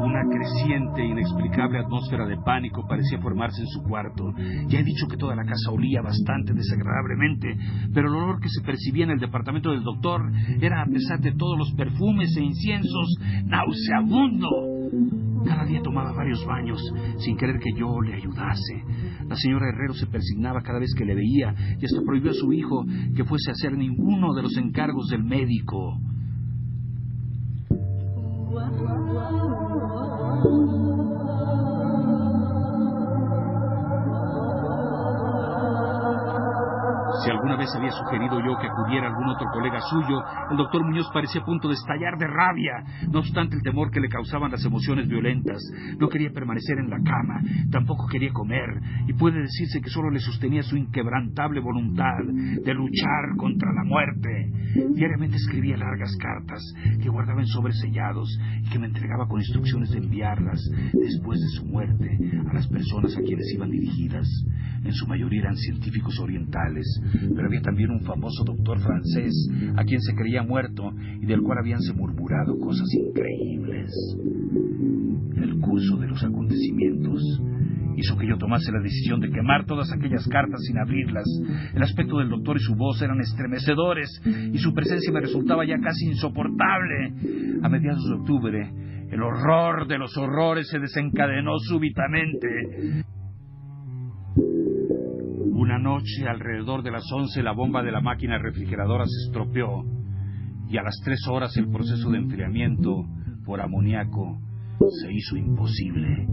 Una 0.00 0.24
creciente 0.30 1.02
e 1.02 1.06
inexplicable 1.06 1.78
atmósfera 1.80 2.26
de 2.26 2.36
pánico 2.38 2.86
parecía 2.86 3.20
formarse 3.20 3.60
en 3.60 3.68
su 3.68 3.82
cuarto. 3.82 4.32
Ya 4.68 4.80
he 4.80 4.84
dicho 4.84 5.06
que 5.08 5.16
toda 5.16 5.34
la 5.34 5.44
casa 5.44 5.70
olía 5.70 6.02
bastante 6.02 6.52
desagradablemente, 6.52 7.56
pero 7.92 8.08
el 8.08 8.14
olor 8.14 8.40
que 8.40 8.48
se 8.48 8.62
percibía 8.62 9.04
en 9.04 9.10
el 9.10 9.18
departamento 9.18 9.70
del 9.70 9.82
doctor 9.82 10.22
era, 10.60 10.82
a 10.82 10.86
pesar 10.86 11.20
de 11.20 11.32
todos 11.32 11.58
los 11.58 11.72
perfumes 11.72 12.36
e 12.36 12.42
inciensos, 12.42 13.18
nauseabundo. 13.44 15.27
Cada 15.44 15.64
día 15.64 15.80
tomaba 15.82 16.12
varios 16.12 16.44
baños, 16.46 16.80
sin 17.18 17.36
querer 17.36 17.58
que 17.58 17.72
yo 17.78 18.00
le 18.00 18.14
ayudase. 18.14 18.82
La 19.26 19.36
señora 19.36 19.68
Herrero 19.68 19.94
se 19.94 20.06
persignaba 20.06 20.62
cada 20.62 20.78
vez 20.78 20.94
que 20.96 21.04
le 21.04 21.14
veía 21.14 21.54
y 21.78 21.84
hasta 21.84 22.02
prohibió 22.04 22.30
a 22.30 22.34
su 22.34 22.52
hijo 22.52 22.84
que 23.14 23.24
fuese 23.24 23.50
a 23.50 23.52
hacer 23.52 23.76
ninguno 23.76 24.34
de 24.34 24.42
los 24.42 24.56
encargos 24.56 25.08
del 25.08 25.24
médico. 25.24 26.00
Vez 37.68 37.76
había 37.76 37.90
sugerido 37.90 38.40
yo 38.40 38.56
que 38.58 38.66
acudiera 38.66 39.08
algún 39.08 39.28
otro 39.28 39.48
colega 39.52 39.80
suyo, 39.80 40.22
el 40.50 40.56
doctor 40.56 40.84
Muñoz 40.84 41.08
parecía 41.12 41.40
a 41.40 41.44
punto 41.44 41.68
de 41.68 41.74
estallar 41.74 42.16
de 42.18 42.26
rabia. 42.26 42.84
No 43.10 43.20
obstante 43.20 43.56
el 43.56 43.62
temor 43.62 43.90
que 43.90 44.00
le 44.00 44.08
causaban 44.08 44.50
las 44.50 44.64
emociones 44.64 45.08
violentas, 45.08 45.60
no 45.98 46.08
quería 46.08 46.30
permanecer 46.30 46.78
en 46.78 46.90
la 46.90 46.98
cama, 46.98 47.40
tampoco 47.70 48.06
quería 48.06 48.32
comer, 48.32 48.80
y 49.06 49.12
puede 49.12 49.40
decirse 49.40 49.80
que 49.80 49.90
solo 49.90 50.10
le 50.10 50.20
sostenía 50.20 50.62
su 50.62 50.76
inquebrantable 50.76 51.60
voluntad 51.60 52.24
de 52.24 52.74
luchar 52.74 53.36
contra 53.36 53.72
la 53.72 53.84
muerte. 53.84 54.52
Diariamente 54.94 55.36
escribía 55.36 55.76
largas 55.76 56.16
cartas 56.16 56.62
que 57.02 57.08
guardaba 57.08 57.40
en 57.40 57.46
sobres 57.46 57.78
sellados 57.80 58.28
y 58.62 58.70
que 58.70 58.78
me 58.78 58.86
entregaba 58.86 59.26
con 59.26 59.40
instrucciones 59.40 59.90
de 59.90 59.98
enviarlas 59.98 60.60
después 60.92 61.40
de 61.40 61.48
su 61.48 61.66
muerte 61.66 62.18
a 62.48 62.54
las 62.54 62.66
personas 62.68 63.16
a 63.16 63.22
quienes 63.22 63.52
iban 63.54 63.70
dirigidas. 63.70 64.26
En 64.84 64.92
su 64.92 65.06
mayoría 65.06 65.42
eran 65.42 65.56
científicos 65.56 66.18
orientales, 66.20 66.86
pero 67.34 67.46
había 67.46 67.57
también 67.60 67.90
un 67.90 68.00
famoso 68.00 68.44
doctor 68.44 68.78
francés 68.80 69.34
a 69.76 69.84
quien 69.84 70.00
se 70.00 70.14
creía 70.14 70.42
muerto 70.42 70.92
y 71.20 71.26
del 71.26 71.42
cual 71.42 71.58
habíanse 71.58 71.92
murmurado 71.92 72.58
cosas 72.58 72.88
increíbles. 72.94 73.90
El 75.36 75.60
curso 75.60 75.96
de 75.96 76.08
los 76.08 76.22
acontecimientos 76.22 77.22
hizo 77.96 78.16
que 78.16 78.28
yo 78.28 78.38
tomase 78.38 78.70
la 78.70 78.80
decisión 78.80 79.20
de 79.20 79.30
quemar 79.30 79.66
todas 79.66 79.90
aquellas 79.92 80.26
cartas 80.28 80.60
sin 80.66 80.78
abrirlas. 80.78 81.26
El 81.74 81.82
aspecto 81.82 82.18
del 82.18 82.28
doctor 82.28 82.56
y 82.56 82.60
su 82.60 82.74
voz 82.74 83.02
eran 83.02 83.20
estremecedores 83.20 84.22
y 84.52 84.58
su 84.58 84.72
presencia 84.72 85.12
me 85.12 85.20
resultaba 85.20 85.66
ya 85.66 85.78
casi 85.80 86.06
insoportable. 86.06 87.12
A 87.62 87.68
mediados 87.68 88.04
de 88.08 88.14
octubre, 88.14 88.70
el 89.10 89.22
horror 89.22 89.88
de 89.88 89.98
los 89.98 90.16
horrores 90.16 90.68
se 90.68 90.78
desencadenó 90.78 91.58
súbitamente. 91.58 93.04
Una 95.68 95.78
noche, 95.78 96.26
alrededor 96.26 96.82
de 96.82 96.90
las 96.90 97.04
once, 97.12 97.42
la 97.42 97.52
bomba 97.52 97.82
de 97.82 97.92
la 97.92 98.00
máquina 98.00 98.38
refrigeradora 98.38 99.04
se 99.04 99.26
estropeó 99.26 99.84
y 100.66 100.78
a 100.78 100.82
las 100.82 100.98
tres 101.04 101.20
horas 101.28 101.54
el 101.58 101.68
proceso 101.68 102.08
de 102.08 102.16
enfriamiento 102.16 103.04
por 103.44 103.60
amoníaco 103.60 104.40
se 104.98 105.12
hizo 105.12 105.36
imposible. 105.36 106.26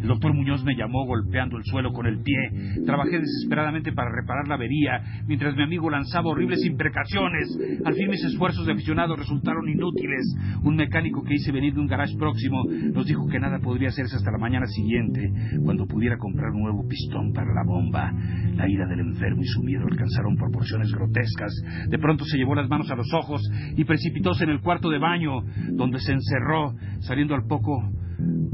El 0.00 0.08
doctor 0.08 0.34
Muñoz 0.34 0.64
me 0.64 0.76
llamó 0.76 1.06
golpeando 1.06 1.56
el 1.56 1.64
suelo 1.64 1.92
con 1.92 2.06
el 2.06 2.20
pie. 2.20 2.36
Trabajé 2.84 3.18
desesperadamente 3.18 3.92
para 3.92 4.10
reparar 4.10 4.46
la 4.48 4.54
avería, 4.54 5.22
mientras 5.26 5.56
mi 5.56 5.62
amigo 5.62 5.90
lanzaba 5.90 6.30
horribles 6.30 6.64
imprecaciones. 6.64 7.58
Al 7.84 7.94
fin 7.94 8.10
mis 8.10 8.24
esfuerzos 8.24 8.66
de 8.66 8.72
aficionado 8.72 9.16
resultaron 9.16 9.68
inútiles. 9.68 10.36
Un 10.62 10.76
mecánico 10.76 11.22
que 11.22 11.34
hice 11.34 11.52
venir 11.52 11.74
de 11.74 11.80
un 11.80 11.86
garage 11.86 12.16
próximo 12.16 12.64
nos 12.92 13.06
dijo 13.06 13.26
que 13.28 13.40
nada 13.40 13.58
podría 13.58 13.88
hacerse 13.88 14.16
hasta 14.16 14.30
la 14.30 14.38
mañana 14.38 14.66
siguiente, 14.66 15.30
cuando 15.64 15.86
pudiera 15.86 16.16
comprar 16.18 16.50
un 16.52 16.62
nuevo 16.62 16.86
pistón 16.88 17.32
para 17.32 17.52
la 17.52 17.64
bomba. 17.64 18.12
La 18.54 18.68
ira 18.68 18.86
del 18.86 19.00
enfermo 19.00 19.42
y 19.42 19.46
su 19.46 19.62
miedo 19.62 19.84
alcanzaron 19.90 20.36
proporciones 20.36 20.92
grotescas. 20.92 21.52
De 21.88 21.98
pronto 21.98 22.24
se 22.24 22.36
llevó 22.36 22.54
las 22.54 22.68
manos 22.68 22.90
a 22.90 22.96
los 22.96 23.12
ojos 23.12 23.42
y 23.76 23.84
precipitóse 23.84 24.44
en 24.44 24.50
el 24.50 24.60
cuarto 24.60 24.90
de 24.90 24.98
baño, 24.98 25.42
donde 25.72 25.98
se 26.00 26.12
encerró, 26.12 26.74
saliendo 27.00 27.34
al 27.34 27.46
poco 27.46 27.82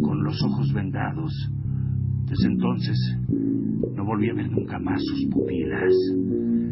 con 0.03 0.25
los 0.25 0.43
ojos 0.43 0.73
vendados. 0.73 1.33
Desde 2.25 2.47
entonces 2.47 2.97
no 3.95 4.05
volví 4.05 4.31
a 4.31 4.35
ver 4.35 4.51
nunca 4.51 4.79
más 4.79 5.01
sus 5.03 5.27
pupilas. 5.31 5.93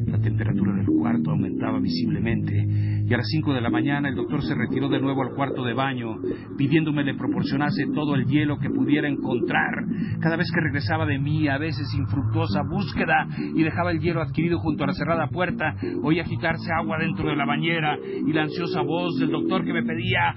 La 0.07 0.19
temperatura 0.19 0.75
del 0.75 0.87
cuarto 0.87 1.31
aumentaba 1.31 1.79
visiblemente 1.79 3.01
y 3.11 3.15
a 3.15 3.17
las 3.17 3.27
cinco 3.29 3.53
de 3.53 3.61
la 3.61 3.71
mañana 3.71 4.09
el 4.09 4.15
doctor 4.15 4.41
se 4.43 4.55
retiró 4.55 4.89
de 4.89 5.01
nuevo 5.01 5.23
al 5.23 5.35
cuarto 5.35 5.65
de 5.65 5.75
baño, 5.75 6.17
pidiéndome 6.57 7.03
le 7.03 7.15
proporcionase 7.15 7.87
todo 7.93 8.15
el 8.15 8.25
hielo 8.27 8.59
que 8.59 8.71
pudiera 8.71 9.09
encontrar. 9.09 9.85
Cada 10.21 10.37
vez 10.37 10.49
que 10.55 10.61
regresaba 10.61 11.07
de 11.07 11.19
mí, 11.19 11.49
a 11.49 11.59
veces 11.59 11.93
infructuosa 11.99 12.63
búsqueda, 12.63 13.27
y 13.55 13.65
dejaba 13.65 13.91
el 13.91 13.99
hielo 13.99 14.23
adquirido 14.23 14.61
junto 14.61 14.85
a 14.85 14.89
la 14.89 14.95
cerrada 14.95 15.27
puerta, 15.29 15.75
oía 16.05 16.23
agitarse 16.23 16.71
agua 16.73 16.99
dentro 16.99 17.29
de 17.29 17.37
la 17.37 17.47
bañera 17.47 17.99
y 17.99 18.33
la 18.33 18.43
ansiosa 18.43 18.81
voz 18.83 19.19
del 19.19 19.31
doctor 19.31 19.65
que 19.65 19.73
me 19.73 19.83
pedía 19.83 20.35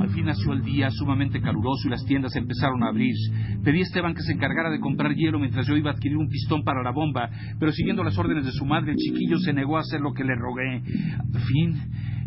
Al 0.00 0.08
fin 0.08 0.24
nació 0.24 0.52
el 0.54 0.62
día 0.62 0.90
sumamente 0.90 1.40
caluroso 1.40 1.86
y 1.86 1.90
las 1.90 2.04
tiendas 2.06 2.34
empezaron 2.36 2.82
a 2.82 2.88
abrir. 2.88 3.14
Pedí 3.62 3.80
a 3.80 3.82
Esteban 3.82 4.14
que 4.14 4.22
se 4.22 4.32
encargara 4.32 4.70
de 4.70 4.80
comprar 4.80 5.14
hielo 5.14 5.38
mientras 5.38 5.66
yo 5.66 5.76
iba 5.76 5.90
a 5.90 5.94
adquirir 5.94 6.16
un 6.16 6.28
pistón 6.28 6.64
para 6.64 6.82
la 6.82 6.92
bomba, 6.92 7.28
pero 7.58 7.70
siguiendo 7.72 8.02
las 8.02 8.18
órdenes 8.18 8.46
de 8.46 8.52
su 8.52 8.64
madre, 8.64 8.92
el 8.92 8.96
chiquillo 8.96 9.38
se 9.38 9.52
negó 9.52 9.76
a 9.76 9.80
hacer 9.80 10.00
lo 10.00 10.14
que 10.14 10.24
le 10.24 10.34
rogué. 10.36 10.82
Al 11.34 11.40
fin, 11.42 11.74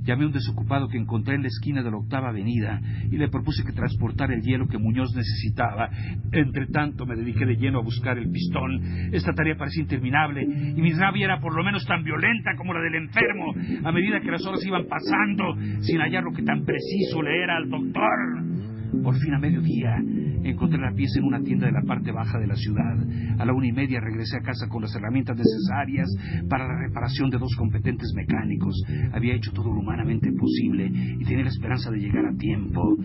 Llamé 0.03 0.23
a 0.23 0.27
un 0.27 0.33
desocupado 0.33 0.87
que 0.87 0.97
encontré 0.97 1.35
en 1.35 1.43
la 1.43 1.47
esquina 1.47 1.81
de 1.81 1.91
la 1.91 1.97
octava 1.97 2.29
avenida 2.29 2.79
y 3.09 3.17
le 3.17 3.29
propuse 3.29 3.63
que 3.63 3.71
transportara 3.71 4.33
el 4.33 4.41
hielo 4.41 4.67
que 4.67 4.77
Muñoz 4.77 5.15
necesitaba. 5.15 5.89
Entre 6.31 6.67
tanto 6.67 7.05
me 7.05 7.15
dediqué 7.15 7.45
de 7.45 7.55
lleno 7.55 7.79
a 7.79 7.83
buscar 7.83 8.17
el 8.17 8.29
pistón. 8.29 9.13
Esta 9.13 9.33
tarea 9.33 9.55
parecía 9.55 9.83
interminable 9.83 10.43
y 10.43 10.81
mi 10.81 10.91
rabia 10.93 11.25
era 11.25 11.39
por 11.39 11.55
lo 11.55 11.63
menos 11.63 11.85
tan 11.85 12.03
violenta 12.03 12.51
como 12.57 12.73
la 12.73 12.81
del 12.81 12.95
enfermo 12.95 13.53
a 13.83 13.91
medida 13.91 14.19
que 14.19 14.31
las 14.31 14.45
horas 14.45 14.65
iban 14.65 14.85
pasando 14.87 15.55
sin 15.81 15.99
hallar 15.99 16.23
lo 16.23 16.31
que 16.31 16.43
tan 16.43 16.63
preciso 16.65 17.21
le 17.21 17.43
era 17.43 17.57
al 17.57 17.69
doctor. 17.69 18.72
Por 19.03 19.15
fin 19.19 19.33
a 19.33 19.39
mediodía 19.39 19.97
Encontré 20.43 20.77
la 20.77 20.91
pieza 20.91 21.19
en 21.19 21.25
una 21.25 21.41
tienda 21.41 21.67
de 21.67 21.71
la 21.71 21.81
parte 21.83 22.11
baja 22.11 22.37
de 22.37 22.47
la 22.47 22.55
ciudad. 22.55 22.97
A 23.39 23.45
la 23.45 23.53
una 23.53 23.67
y 23.67 23.71
media 23.71 24.01
regresé 24.01 24.37
a 24.37 24.41
casa 24.41 24.67
con 24.67 24.81
las 24.81 24.93
herramientas 24.93 25.37
necesarias 25.37 26.09
para 26.49 26.67
la 26.67 26.77
reparación 26.79 27.29
de 27.29 27.37
dos 27.37 27.55
competentes 27.55 28.11
mecánicos. 28.13 28.75
Había 29.13 29.35
hecho 29.35 29.53
todo 29.53 29.73
lo 29.73 29.79
humanamente 29.79 30.31
posible 30.33 30.91
y 30.93 31.23
tenía 31.23 31.43
la 31.43 31.49
esperanza 31.49 31.91
de 31.91 31.99
llegar 31.99 32.25
a 32.25 32.35
tiempo. 32.35 32.97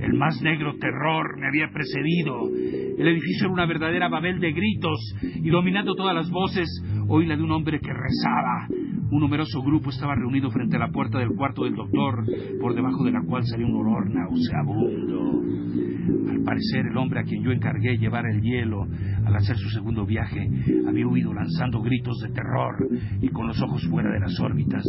El 0.00 0.14
más 0.14 0.42
negro 0.42 0.76
terror 0.76 1.38
me 1.38 1.48
había 1.48 1.70
precedido. 1.72 2.50
El 2.98 3.08
edificio 3.08 3.46
era 3.46 3.54
una 3.54 3.66
verdadera 3.66 4.08
babel 4.08 4.38
de 4.38 4.52
gritos 4.52 5.14
y 5.22 5.48
dominando 5.48 5.94
todas 5.94 6.14
las 6.14 6.30
voces 6.30 6.68
oí 7.08 7.26
la 7.26 7.36
de 7.36 7.42
un 7.42 7.52
hombre 7.52 7.80
que 7.80 7.92
rezaba. 7.92 8.68
Un 9.12 9.20
numeroso 9.20 9.60
grupo 9.60 9.90
estaba 9.90 10.14
reunido 10.14 10.50
frente 10.50 10.76
a 10.76 10.78
la 10.78 10.90
puerta 10.90 11.18
del 11.18 11.36
cuarto 11.36 11.64
del 11.64 11.74
doctor, 11.74 12.24
por 12.58 12.74
debajo 12.74 13.04
de 13.04 13.12
la 13.12 13.20
cual 13.20 13.44
salía 13.44 13.66
un 13.66 13.76
olor 13.76 14.08
nauseabundo. 14.08 15.42
Al 16.30 16.42
parecer, 16.42 16.86
el 16.86 16.96
hombre 16.96 17.20
a 17.20 17.24
quien 17.24 17.44
yo 17.44 17.52
encargué 17.52 17.98
llevar 17.98 18.24
el 18.24 18.40
hielo 18.40 18.86
al 19.24 19.36
hacer 19.36 19.56
su 19.56 19.68
segundo 19.68 20.04
viaje 20.06 20.48
había 20.88 21.06
huido 21.06 21.32
lanzando 21.32 21.80
gritos 21.80 22.18
de 22.20 22.30
terror 22.30 22.88
y 23.20 23.28
con 23.28 23.46
los 23.46 23.60
ojos 23.62 23.86
fuera 23.88 24.10
de 24.10 24.20
las 24.20 24.38
órbitas. 24.40 24.82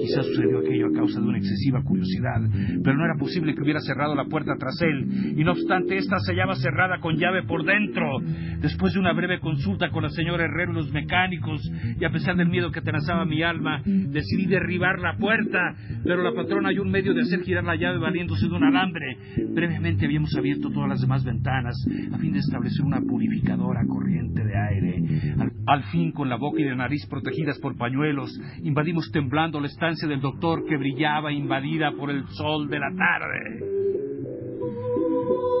Quizás 0.00 0.26
sucedió 0.26 0.60
aquello 0.60 0.86
a 0.88 0.92
causa 0.92 1.20
de 1.20 1.26
una 1.26 1.38
excesiva 1.38 1.82
curiosidad, 1.82 2.40
pero 2.82 2.96
no 2.96 3.04
era 3.04 3.14
posible 3.18 3.54
que 3.54 3.62
hubiera 3.62 3.80
cerrado 3.80 4.14
la 4.14 4.24
puerta 4.24 4.54
tras 4.58 4.80
él, 4.82 5.34
y 5.38 5.44
no 5.44 5.52
obstante, 5.52 5.96
ésta 5.96 6.18
se 6.20 6.32
hallaba 6.32 6.54
cerrada 6.56 6.98
con 7.00 7.16
llave 7.16 7.42
por 7.44 7.64
dentro. 7.64 8.20
Después 8.60 8.94
de 8.94 9.00
una 9.00 9.12
breve 9.12 9.38
consulta 9.38 9.90
con 9.90 10.02
la 10.02 10.10
señora 10.10 10.44
Herrero 10.44 10.72
y 10.72 10.76
los 10.76 10.92
mecánicos, 10.92 11.60
y 11.98 12.04
a 12.04 12.10
pesar 12.10 12.36
del 12.36 12.48
miedo 12.48 12.70
que 12.70 12.80
atenazaba 12.80 13.24
mi 13.24 13.42
alma, 13.42 13.65
decidí 13.84 14.46
derribar 14.46 14.98
la 15.00 15.16
puerta, 15.16 15.74
pero 16.04 16.22
la 16.22 16.32
patrona 16.32 16.68
halló 16.68 16.82
un 16.82 16.90
medio 16.90 17.14
de 17.14 17.22
hacer 17.22 17.42
girar 17.42 17.64
la 17.64 17.76
llave 17.76 17.98
valiéndose 17.98 18.48
de 18.48 18.54
un 18.54 18.64
alambre. 18.64 19.16
Previamente 19.54 20.06
habíamos 20.06 20.34
abierto 20.36 20.70
todas 20.70 20.88
las 20.88 21.00
demás 21.00 21.24
ventanas 21.24 21.76
a 22.12 22.18
fin 22.18 22.32
de 22.32 22.40
establecer 22.40 22.84
una 22.84 23.00
purificadora 23.00 23.84
corriente 23.86 24.44
de 24.44 24.56
aire. 24.56 25.02
Al, 25.38 25.52
al, 25.66 25.82
fin, 25.84 26.12
con 26.12 26.28
la 26.28 26.36
boca 26.36 26.60
y 26.60 26.64
la 26.64 26.76
nariz 26.76 27.06
protegidas 27.06 27.58
por 27.58 27.76
pañuelos, 27.76 28.30
invadimos 28.62 29.10
temblando 29.12 29.60
la 29.60 29.66
estancia 29.66 30.08
del 30.08 30.20
doctor 30.20 30.64
que 30.66 30.76
brillaba 30.76 31.32
invadida 31.32 31.92
por 31.92 32.10
el 32.10 32.26
sol 32.28 32.68
de 32.68 32.78
la 32.78 32.90
tarde. 32.90 33.76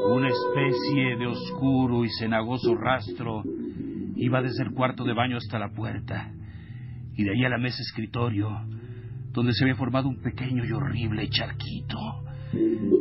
Una 0.08 0.28
especie 0.28 1.16
de 1.16 1.26
oscuro 1.26 2.04
y 2.04 2.08
cenagoso 2.18 2.76
rastro 2.76 3.42
iba 4.16 4.40
desde 4.40 4.62
el 4.62 4.70
cuarto 4.70 5.04
de 5.04 5.12
baño 5.12 5.36
hasta 5.36 5.58
la 5.58 5.70
puerta, 5.70 6.32
y 7.16 7.24
de 7.24 7.30
ahí 7.32 7.44
a 7.44 7.48
la 7.48 7.58
mesa 7.58 7.82
escritorio, 7.82 8.50
donde 9.32 9.52
se 9.52 9.64
había 9.64 9.74
formado 9.74 10.08
un 10.08 10.20
pequeño 10.20 10.64
y 10.64 10.72
horrible 10.72 11.28
charquito. 11.28 11.98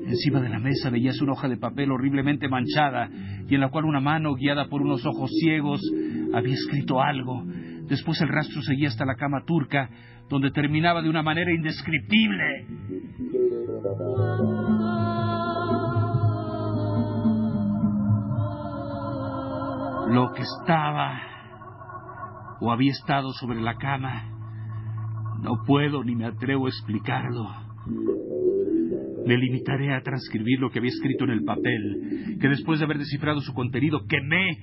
Encima 0.08 0.42
de 0.42 0.50
la 0.50 0.60
mesa 0.60 0.90
veías 0.90 1.22
una 1.22 1.34
hoja 1.34 1.48
de 1.48 1.58
papel 1.58 1.92
horriblemente 1.92 2.48
manchada 2.48 3.10
y 3.48 3.56
en 3.56 3.62
la 3.62 3.70
cual 3.70 3.86
una 3.86 4.00
mano, 4.00 4.34
guiada 4.36 4.68
por 4.68 4.82
unos 4.82 5.06
ojos 5.06 5.32
ciegos, 5.40 5.82
había 6.34 6.54
escrito 6.54 7.02
algo. 7.02 7.44
Después 7.88 8.20
el 8.22 8.30
rastro 8.30 8.62
seguía 8.62 8.88
hasta 8.88 9.06
la 9.06 9.16
cama 9.16 9.44
turca, 9.46 9.90
donde 10.30 10.52
terminaba 10.52 11.02
de 11.02 11.10
una 11.10 11.22
manera 11.22 11.52
indescriptible. 11.54 12.66
Lo 20.10 20.32
que 20.34 20.42
estaba 20.42 21.35
había 22.72 22.92
estado 22.92 23.32
sobre 23.34 23.62
la 23.62 23.76
cama, 23.76 24.30
no 25.42 25.64
puedo 25.66 26.04
ni 26.04 26.16
me 26.16 26.26
atrevo 26.26 26.66
a 26.66 26.70
explicarlo. 26.70 27.48
Me 29.26 29.38
limitaré 29.38 29.94
a 29.94 30.02
transcribir 30.02 30.60
lo 30.60 30.70
que 30.70 30.80
había 30.80 30.92
escrito 30.92 31.24
en 31.26 31.32
el 31.32 31.44
papel, 31.44 32.38
que 32.40 32.48
después 32.48 32.80
de 32.80 32.86
haber 32.86 33.00
descifrado 33.00 33.42
su 33.42 33.54
contenido 33.54 34.06
quemé, 34.08 34.58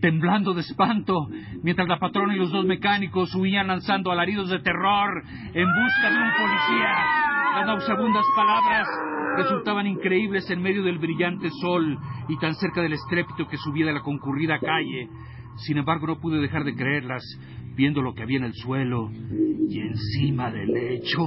temblando 0.00 0.54
de 0.54 0.60
espanto, 0.60 1.28
mientras 1.62 1.88
la 1.88 1.98
patrona 1.98 2.34
y 2.34 2.38
los 2.38 2.52
dos 2.52 2.64
mecánicos 2.64 3.34
huían 3.34 3.68
lanzando 3.68 4.12
alaridos 4.12 4.50
de 4.50 4.58
terror 4.60 5.22
en 5.54 5.66
busca 5.66 6.10
de 6.10 6.16
un 6.16 6.30
policía. 6.36 6.94
Las 7.56 7.66
nauseabundas 7.66 8.24
palabras 8.36 8.86
resultaban 9.36 9.86
increíbles 9.86 10.48
en 10.50 10.62
medio 10.62 10.82
del 10.82 10.98
brillante 10.98 11.48
sol 11.60 11.98
y 12.28 12.38
tan 12.38 12.54
cerca 12.54 12.82
del 12.82 12.92
estrépito 12.92 13.46
que 13.46 13.56
subía 13.56 13.86
de 13.86 13.94
la 13.94 14.02
concurrida 14.02 14.58
calle. 14.58 15.08
Sin 15.56 15.78
embargo, 15.78 16.06
no 16.06 16.20
pude 16.20 16.40
dejar 16.40 16.64
de 16.64 16.74
creerlas, 16.74 17.22
viendo 17.76 18.02
lo 18.02 18.14
que 18.14 18.22
había 18.22 18.38
en 18.38 18.44
el 18.44 18.54
suelo 18.54 19.10
y 19.68 19.80
encima 19.80 20.50
del 20.50 20.72
lecho. 20.72 21.20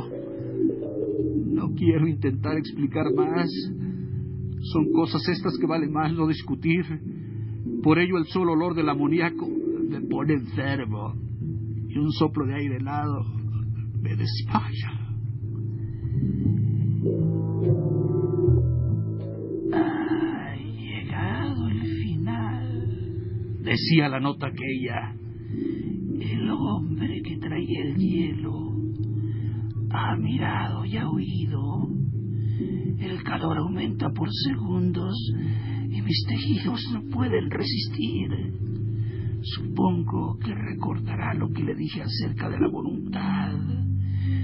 No 1.45 1.73
quiero 1.75 2.07
intentar 2.07 2.57
explicar 2.57 3.13
más. 3.15 3.49
Son 4.73 4.91
cosas 4.91 5.27
estas 5.29 5.57
que 5.59 5.67
vale 5.67 5.87
más 5.87 6.13
no 6.13 6.27
discutir. 6.27 6.83
Por 7.83 7.99
ello 7.99 8.17
el 8.17 8.25
solo 8.25 8.53
olor 8.53 8.75
del 8.75 8.89
amoníaco 8.89 9.47
me 9.47 10.01
pone 10.01 10.33
enfermo 10.33 11.15
y 11.87 11.97
un 11.97 12.11
soplo 12.11 12.45
de 12.45 12.55
aire 12.55 12.77
helado 12.77 13.23
me 14.01 14.15
desmaya. 14.15 14.97
Decía 23.67 24.07
la 24.07 24.19
nota 24.19 24.47
aquella. 24.47 25.13
El 26.19 26.49
hombre 26.49 27.21
que 27.21 27.37
traía 27.37 27.83
el 27.83 27.95
hielo 27.95 28.71
ha 29.91 30.15
mirado 30.15 30.85
y 30.85 30.97
ha 30.97 31.09
oído. 31.09 31.87
El 32.99 33.23
calor 33.23 33.57
aumenta 33.57 34.09
por 34.09 34.29
segundos 34.31 35.15
y 35.89 36.01
mis 36.01 36.25
tejidos 36.27 36.81
no 36.93 37.03
pueden 37.11 37.49
resistir. 37.49 38.29
Supongo 39.41 40.37
que 40.39 40.53
recordará 40.53 41.33
lo 41.33 41.49
que 41.49 41.63
le 41.63 41.75
dije 41.75 42.01
acerca 42.01 42.49
de 42.49 42.59
la 42.59 42.69
voluntad, 42.69 43.53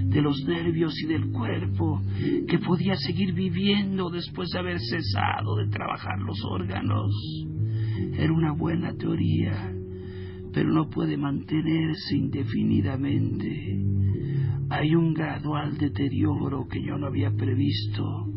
de 0.04 0.22
los 0.22 0.44
nervios 0.46 0.94
y 1.02 1.06
del 1.06 1.30
cuerpo, 1.32 2.00
que 2.46 2.58
podía 2.58 2.94
seguir 2.96 3.34
viviendo 3.34 4.10
después 4.10 4.50
de 4.50 4.58
haber 4.58 4.78
cesado 4.78 5.56
de 5.56 5.68
trabajar 5.68 6.20
los 6.20 6.38
órganos. 6.44 7.53
Era 8.16 8.32
una 8.32 8.52
buena 8.52 8.94
teoría, 8.94 9.72
pero 10.52 10.70
no 10.70 10.88
puede 10.88 11.16
mantenerse 11.16 12.16
indefinidamente. 12.16 13.80
Hay 14.70 14.94
un 14.94 15.14
gradual 15.14 15.76
deterioro 15.76 16.66
que 16.68 16.82
yo 16.82 16.96
no 16.96 17.06
había 17.06 17.30
previsto. 17.30 18.28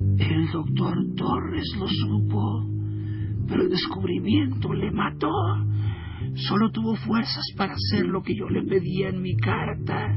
El 0.00 0.50
doctor 0.52 0.94
Torres 1.16 1.68
lo 1.78 1.88
supo, 1.88 2.66
pero 3.46 3.62
el 3.62 3.70
descubrimiento 3.70 4.72
le 4.72 4.90
mató. 4.90 5.32
Solo 6.34 6.70
tuvo 6.70 6.94
fuerzas 6.96 7.44
para 7.56 7.74
hacer 7.74 8.06
lo 8.06 8.22
que 8.22 8.34
yo 8.34 8.48
le 8.48 8.62
pedía 8.62 9.08
en 9.08 9.22
mi 9.22 9.36
carta. 9.36 10.16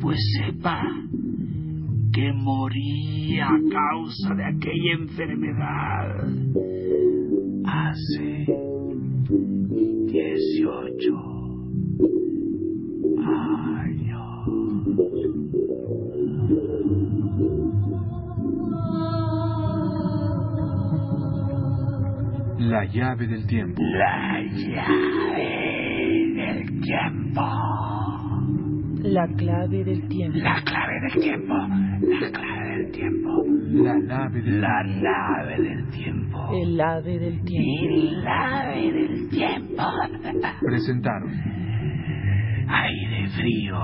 Pues 0.00 0.18
sepa 0.38 0.82
que 2.12 2.32
morí 2.32 3.38
a 3.40 3.50
causa 3.70 4.34
de 4.34 4.44
aquella 4.44 4.92
enfermedad 4.98 7.11
hace 7.64 8.46
Dieciocho 10.06 11.16
años. 13.18 14.46
La 22.58 22.84
llave 22.86 23.26
del 23.26 23.46
tiempo. 23.46 23.82
La 23.82 24.42
llave 24.50 25.06
del 26.34 26.80
tiempo. 26.80 27.40
La 29.02 29.26
clave 29.36 29.84
del 29.84 30.08
tiempo. 30.08 30.38
La 30.38 30.62
clave 30.62 31.00
del 31.00 31.22
tiempo. 31.22 31.54
La 31.54 32.30
clave 32.30 32.76
del 32.78 32.92
tiempo. 32.92 33.41
La 33.72 33.98
nave 33.98 34.42
del 34.42 34.60
La 34.60 34.82
nave 34.84 35.62
del 35.62 35.88
tiempo. 35.88 36.38
El 36.52 36.78
ave 36.78 37.18
del 37.18 37.42
tiempo. 37.42 38.12
El 38.20 38.28
ave 38.28 38.92
del 38.92 39.28
tiempo. 39.30 39.82
Presentaron 40.60 41.32
Aire 42.68 43.28
frío 43.30 43.78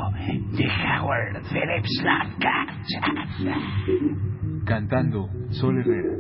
de 0.59 0.67
Howard 0.67 1.43
Phillips 1.51 2.03
Lovecraft. 2.05 2.87
Cantando 4.67 5.31
Sol 5.53 5.79
Herrera. 5.79 6.19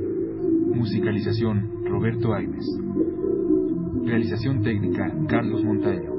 Musicalización 0.74 1.84
Roberto 1.84 2.32
Aimes. 2.34 2.66
Realización 4.06 4.62
técnica 4.62 5.12
Carlos 5.28 5.62
Montaño. 5.62 6.10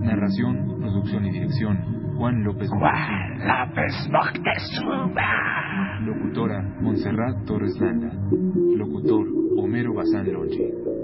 Narración, 0.00 0.78
producción 0.80 1.26
y 1.26 1.30
dirección 1.30 2.14
Juan 2.16 2.42
López 2.42 2.68
Moctezuma. 2.70 2.90
Juan 2.90 3.68
López 3.68 4.08
Moctezuma. 4.10 5.61
Locutora 6.04 6.62
Montserrat 6.80 7.44
Torres 7.46 7.78
Landa. 7.80 8.12
Locutor 8.76 9.26
Homero 9.56 9.94
Bazán 9.94 10.30
Lonchi. 10.32 11.01